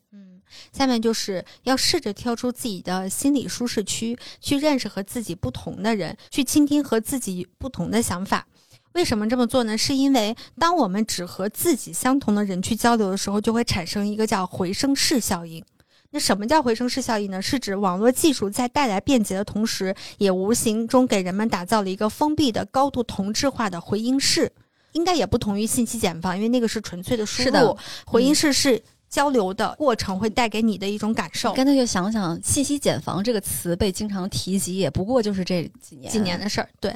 [0.71, 8.47] 下面就是要试着跳出自己的心理舒适区，去认识和自己不同的人，去倾听和自己不同的想法。
[8.93, 9.77] 为什么这么做呢？
[9.77, 15.63] 是因为当我们只和自己相同的人去交流的时候，就会产生一个叫回声式效应。
[16.11, 17.39] 那什么叫回声式效应呢？
[17.39, 24.51] 是指网络技术在带来便捷的同时，也无形中给人们打造了一个封闭的、高度同质化的回音室。
[24.93, 27.45] 应该也不同于信息茧房，因为那个是纯粹的输入。
[27.45, 27.77] 是的
[28.07, 31.53] 回音室是交流的过程会带给你的一种感受。
[31.53, 36.11] 干脆就想想“信息茧房”这个词被经常提及，也不过就是这几年。
[36.11, 36.93] 几年的事儿，对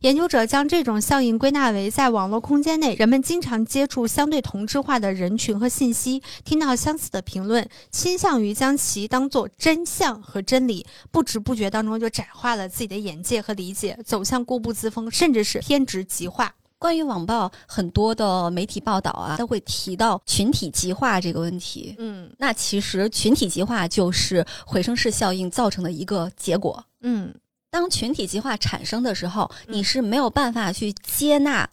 [0.00, 16.54] 研究者将这种效应归纳为，在网络空间内，人们经常接触相对同质化的人群和信息，听到相似的评论，倾向于将其当作真相和真理，不知不觉当中就窄化了自己的眼界和理解，走向固步自封，甚至是偏执极化。
[16.84, 21.94] 关于网暴，很多的媒体报道啊，都会提到群体极化这个问题。
[21.96, 22.30] 嗯。
[22.36, 26.84] 那其实群体极化就是回声式效应造成的一个结果。
[27.00, 27.34] 嗯。
[27.70, 29.76] 当群体极化产生的时候，嗯。
[29.78, 31.66] 你是没有办法去接纳、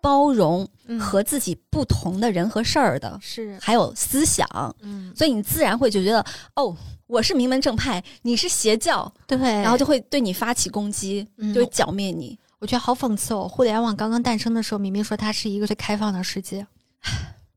[0.00, 1.00] 包容嗯。
[1.00, 3.58] 和自己不同的人和事儿的，是。
[3.60, 4.46] 还有思想，
[4.82, 5.12] 嗯。
[5.16, 6.24] 所以你自然会就觉得，
[6.54, 6.72] 哦，
[7.08, 11.52] 我是名门正派，你是邪教，对，然后就会对你发起攻击，嗯。
[11.52, 12.38] 就会剿灭你。
[12.62, 13.48] 我觉得好讽刺哦！
[13.48, 16.64] 互联网刚刚诞生的时候，明明说它是一个最开放的世界，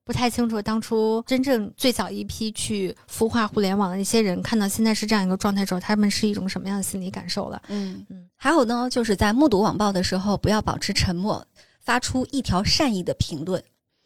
[0.03, 7.61] 不太清楚当初真正最早一批去孵化互联网的一些人，看到现在是这样一个状态之后，他们是一种什么样的心理感受了？
[7.67, 11.45] 嗯嗯还有呢，就是在目睹网暴的时候，不要保持沉默，
[11.81, 13.63] 发出一条善意的评论。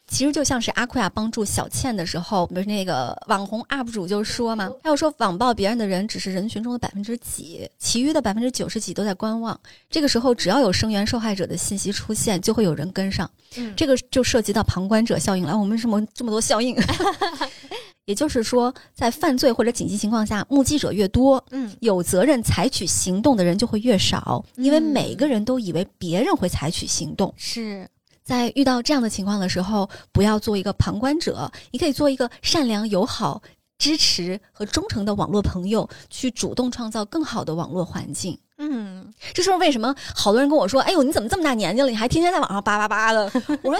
[0.09, 9.59] 其实就像是阿库亚帮助小倩的时候，不是那个网红 UP 主就说嘛，他又说网暴别人的人只是人群中的百分之几，其余的百分之九十几都在观望。
[9.89, 13.29] 这个时候，只要有声援受害者的信息出现，就会有人跟上。
[13.57, 15.57] 嗯这个就涉及到旁观者效应了。
[15.57, 16.75] 我们为什么这么多效应？
[18.05, 27.31] 也就是说，在犯罪或者紧急情况下，目击者越多，嗯有责任采取行动的人就会越少，因为嗯每个人都以为别人会采取行动。
[27.37, 27.87] 是，
[28.29, 33.41] 在遇到这样的情况的时候，不要做一个旁观者，你可以做一个善良、友好、
[33.79, 38.37] 支持和忠诚的网络朋友，去主动创造更好的网络环境。
[38.59, 43.23] 嗯这就是为什么好多人跟我说：“哎呦，你怎么这么大年纪了，你还天天在网上叭叭叭的？”
[43.63, 43.77] 我说：“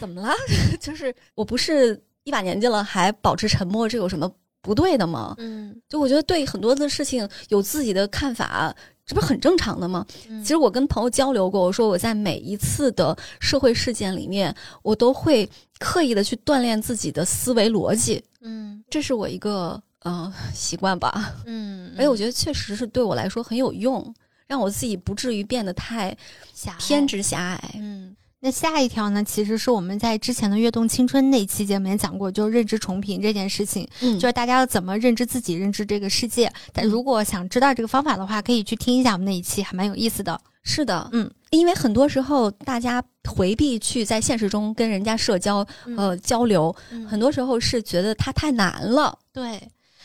[0.00, 0.34] 怎么了？
[0.80, 4.28] 就是我不是一把年纪了还保持沉默，这有什么
[4.60, 5.36] 不对的吗？
[5.38, 8.74] 嗯就我觉得对很多的事情有自己的看法，
[9.06, 10.06] 这不是很正常的吗？
[10.28, 15.48] 嗯其实我跟朋友交流过，我说我在每一次的社会事件里面，我都会
[15.78, 21.34] 刻意的去锻炼自己的思维逻辑，嗯这是我一个呃习惯吧。
[21.46, 24.14] 嗯，而且我觉得确实是对我来说很有用，
[24.46, 26.16] 让我自己不至于变得太
[26.78, 27.74] 偏执狭隘。
[27.74, 28.14] 嗯，
[28.44, 36.52] 那下一条呢，其实是我们在之前的《跃动青春》那期节目也讲过，就是认知重评这件事情，嗯就是大家要怎么认知自己、认知这个世界。
[36.70, 40.38] 但嗯如果想知道这个方法的话，可以去听一下我们那一期，还蛮有意思的。
[40.62, 45.66] 是的，嗯，因为很多时候大家回避去在现实中跟人家社交、
[45.96, 49.18] 呃交流，嗯很多时候是觉得它太难了。
[49.32, 49.58] 对。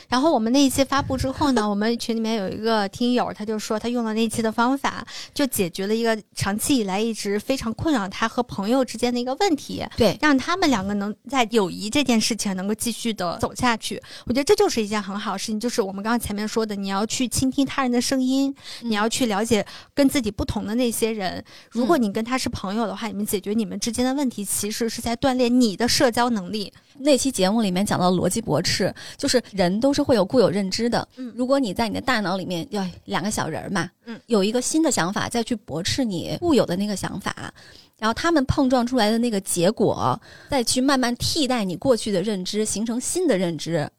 [0.09, 9.85] 然后我们那一期发布之后呢，我们群里面有一个听友，他就说他用了那一期的方法，就解决了一个长期以来一直非常困扰他和朋友之间的一个问题。
[9.95, 15.59] 对，让他们两个能在友谊这件事情能够继续的走下去，我觉得这就是一件很好的事情。
[15.59, 21.43] 就是我们刚刚前面说的，你要去倾听他人的声音，嗯你要去了解跟自己不同的那些人。
[21.69, 26.73] 如果你跟他是朋友的话，你们解决你们之间的问题，其实是在锻炼你的社交能力。
[26.99, 31.07] 那期节目里面讲到逻辑驳斥，就是人都是会有固有认知的。
[31.15, 37.53] 嗯如果你在你的大脑里面要两个小人儿嘛，嗯，有一个新的想法再去驳斥你固有的那个想法，
[37.97, 40.19] 然后他们碰撞出来的那个结果，
[40.49, 43.89] 再去慢慢替代你过去的认知，形成新的认知，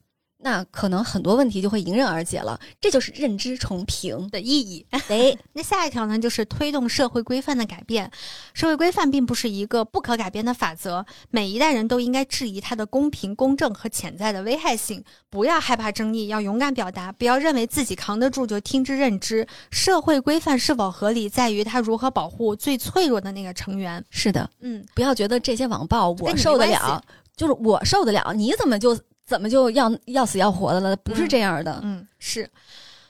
[0.43, 2.59] 那可能很多问题就会迎刃而解了。
[2.81, 4.85] 这就是认知重评的意义。
[5.09, 8.11] 哎，那下一条呢，就是推动社会规范的改变。
[8.55, 15.05] 社会规范并不是一个不可改变的法则，每一代人都应该质疑它的公平、公正和潜在的危害性。
[15.29, 19.47] 不要害怕争议，要勇敢表达，不要认为自己扛得住就听之任之。
[19.71, 24.05] 社会规范是否合理，在于它如何保护最脆弱的那个成员。
[24.11, 27.03] 是的，嗯，不要觉得这些网暴我受得了，
[27.37, 28.99] 就是我受得了，你怎么就
[29.31, 30.97] 怎么就要要死要活的了？
[30.97, 31.79] 不是嗯这样的。
[31.85, 32.51] 嗯，是。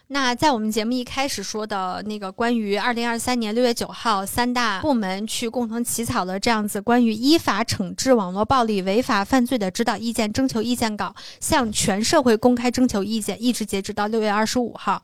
[0.09, 15.02] 那在我们节目一开始说的那个关于二零二三年六月九号三大部门去共同起草的这样子关于依法惩治网络暴力违法犯罪的指导意见征求意见稿，向全社会公开征求意见，一直截止到六月二十五号。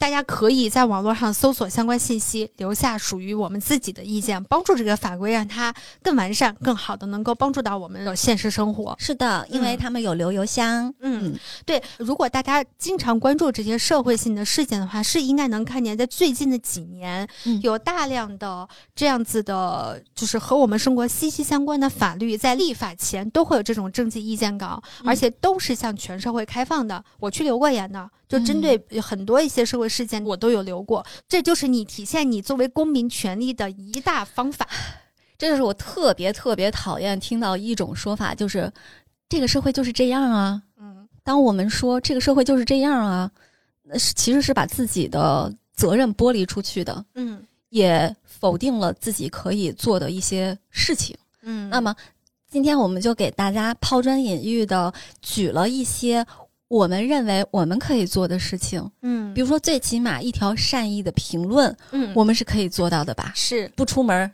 [0.00, 5.72] 大家可以在网络上搜索相关信息，留下属于我们自己的意见，帮助这个法规让它
[6.02, 8.96] 更完善、更好的能够帮助到我们的现实生活。
[8.98, 10.90] 是的，因为嗯他们有留邮箱。
[11.00, 18.66] 嗯，对，如果大家经常关注这些社会性的事件的话，是应该能看见，在最近的几年，嗯有大量的
[18.96, 27.04] 这样子的，就是和我们生活息息相关的法律，在立法前都会有这种征集意见稿，嗯而且都是向全社会开放的。
[27.18, 31.04] 我去留过言的，就针对很多一些社会事件，我都有留过。
[31.28, 34.66] 这就是你体现你作为公民权利的一大方法。
[35.36, 38.72] 这就是我特别特别讨厌听到一种说法，就是
[39.28, 40.62] 这个社会就是这样啊。
[40.78, 43.30] 嗯当我们说这个社会就是这样啊，
[43.82, 51.16] 那是其实是把自己的责任剥离出去的，嗯也否定了自己可以做的一些事情。
[51.42, 51.94] 嗯，那么
[52.50, 54.92] 今天我们就给大家抛砖引玉的
[55.22, 56.26] 举了一些
[56.70, 63.32] 我们认为我们可以做的事情，嗯，比如说最起码一条善意的评论，嗯，我们是可以做到的吧？
[63.34, 64.30] 是不出门，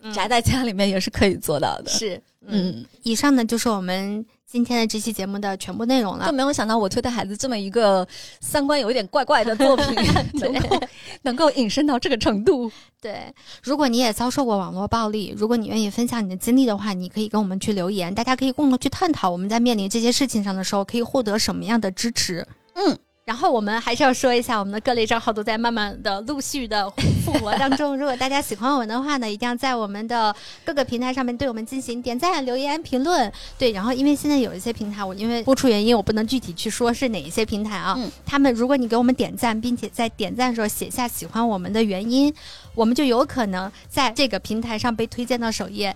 [0.00, 1.88] 嗯宅在家里面也是可以做到的。
[1.88, 2.74] 是嗯。
[2.74, 6.32] 嗯，以上呢就是我们今天的这期节目的全部内容了就。
[6.32, 8.06] 没有想到我推的孩子这么一个
[8.42, 9.86] 三观有一点怪怪的作品，
[10.38, 10.80] 能够
[11.22, 12.70] 能够引申到这个程度。
[13.00, 22.46] 对，如果你也遭受过网络暴力，如果你愿意分享你的经历的话，你可以跟我们去留言，大家可以共同去探讨我们在面临这些事情上的时候可以获得什么样的支持。
[22.74, 22.98] 嗯。
[23.24, 26.90] 然后我们还是要说一下，我们的各类账号都在慢慢的、陆续的
[27.24, 27.96] 复活当中。
[27.96, 30.34] 如果大家喜欢我们的话呢，一定要在我们的
[30.64, 33.32] 各个平台上面对我们进行点赞、留言、评论。
[33.56, 37.94] 对，然后因为现在有一些平台，我因为播出原因，我不能具体去说是哪一些平台啊。
[37.96, 42.34] 嗯他们如果你给我们点赞，并且在点赞的时候写下喜欢我们的原因，
[42.74, 45.94] 我们就有可能在这个平台上被推荐到首页。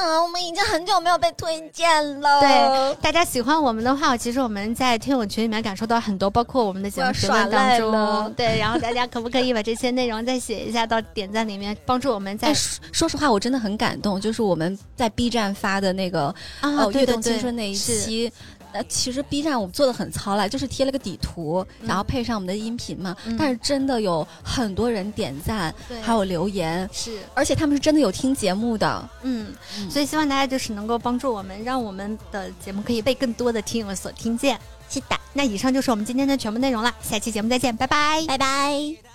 [0.00, 2.40] 嗯，我们已经很久没有被推荐了。
[2.40, 16.26] 对，大家喜欢我们的话，其实我们在听友群里面感受到很多，包括我们的节目评论当中，对，然后大家可不可以把这些内容再写一下到点赞里面，帮助我们在哎，说说实话，我真的很感动，就是我们在 B 站发的那个
[16.60, 18.32] 啊哦《跃动青春》那一是期。
[18.78, 23.16] 呃，其实 B 站我们做的很糙了，就是贴了个底图，然后配上我们的音频嘛。
[23.26, 29.08] 嗯但是真的有很多人点赞，还有留言，是，而且他们是真的有听节目的。
[29.22, 34.58] 嗯，嗯所以希望大家就是能够帮助我们，让我们的节目可以被更多的听友所听见。
[34.88, 39.07] 是的，那以上就是我们今天的全部内容了，下期节目再见，拜拜，拜拜。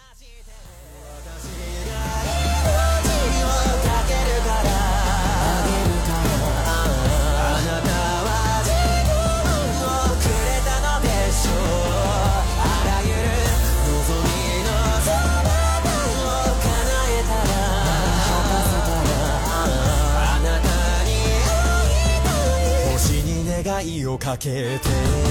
[23.84, 25.23] 愛をかけて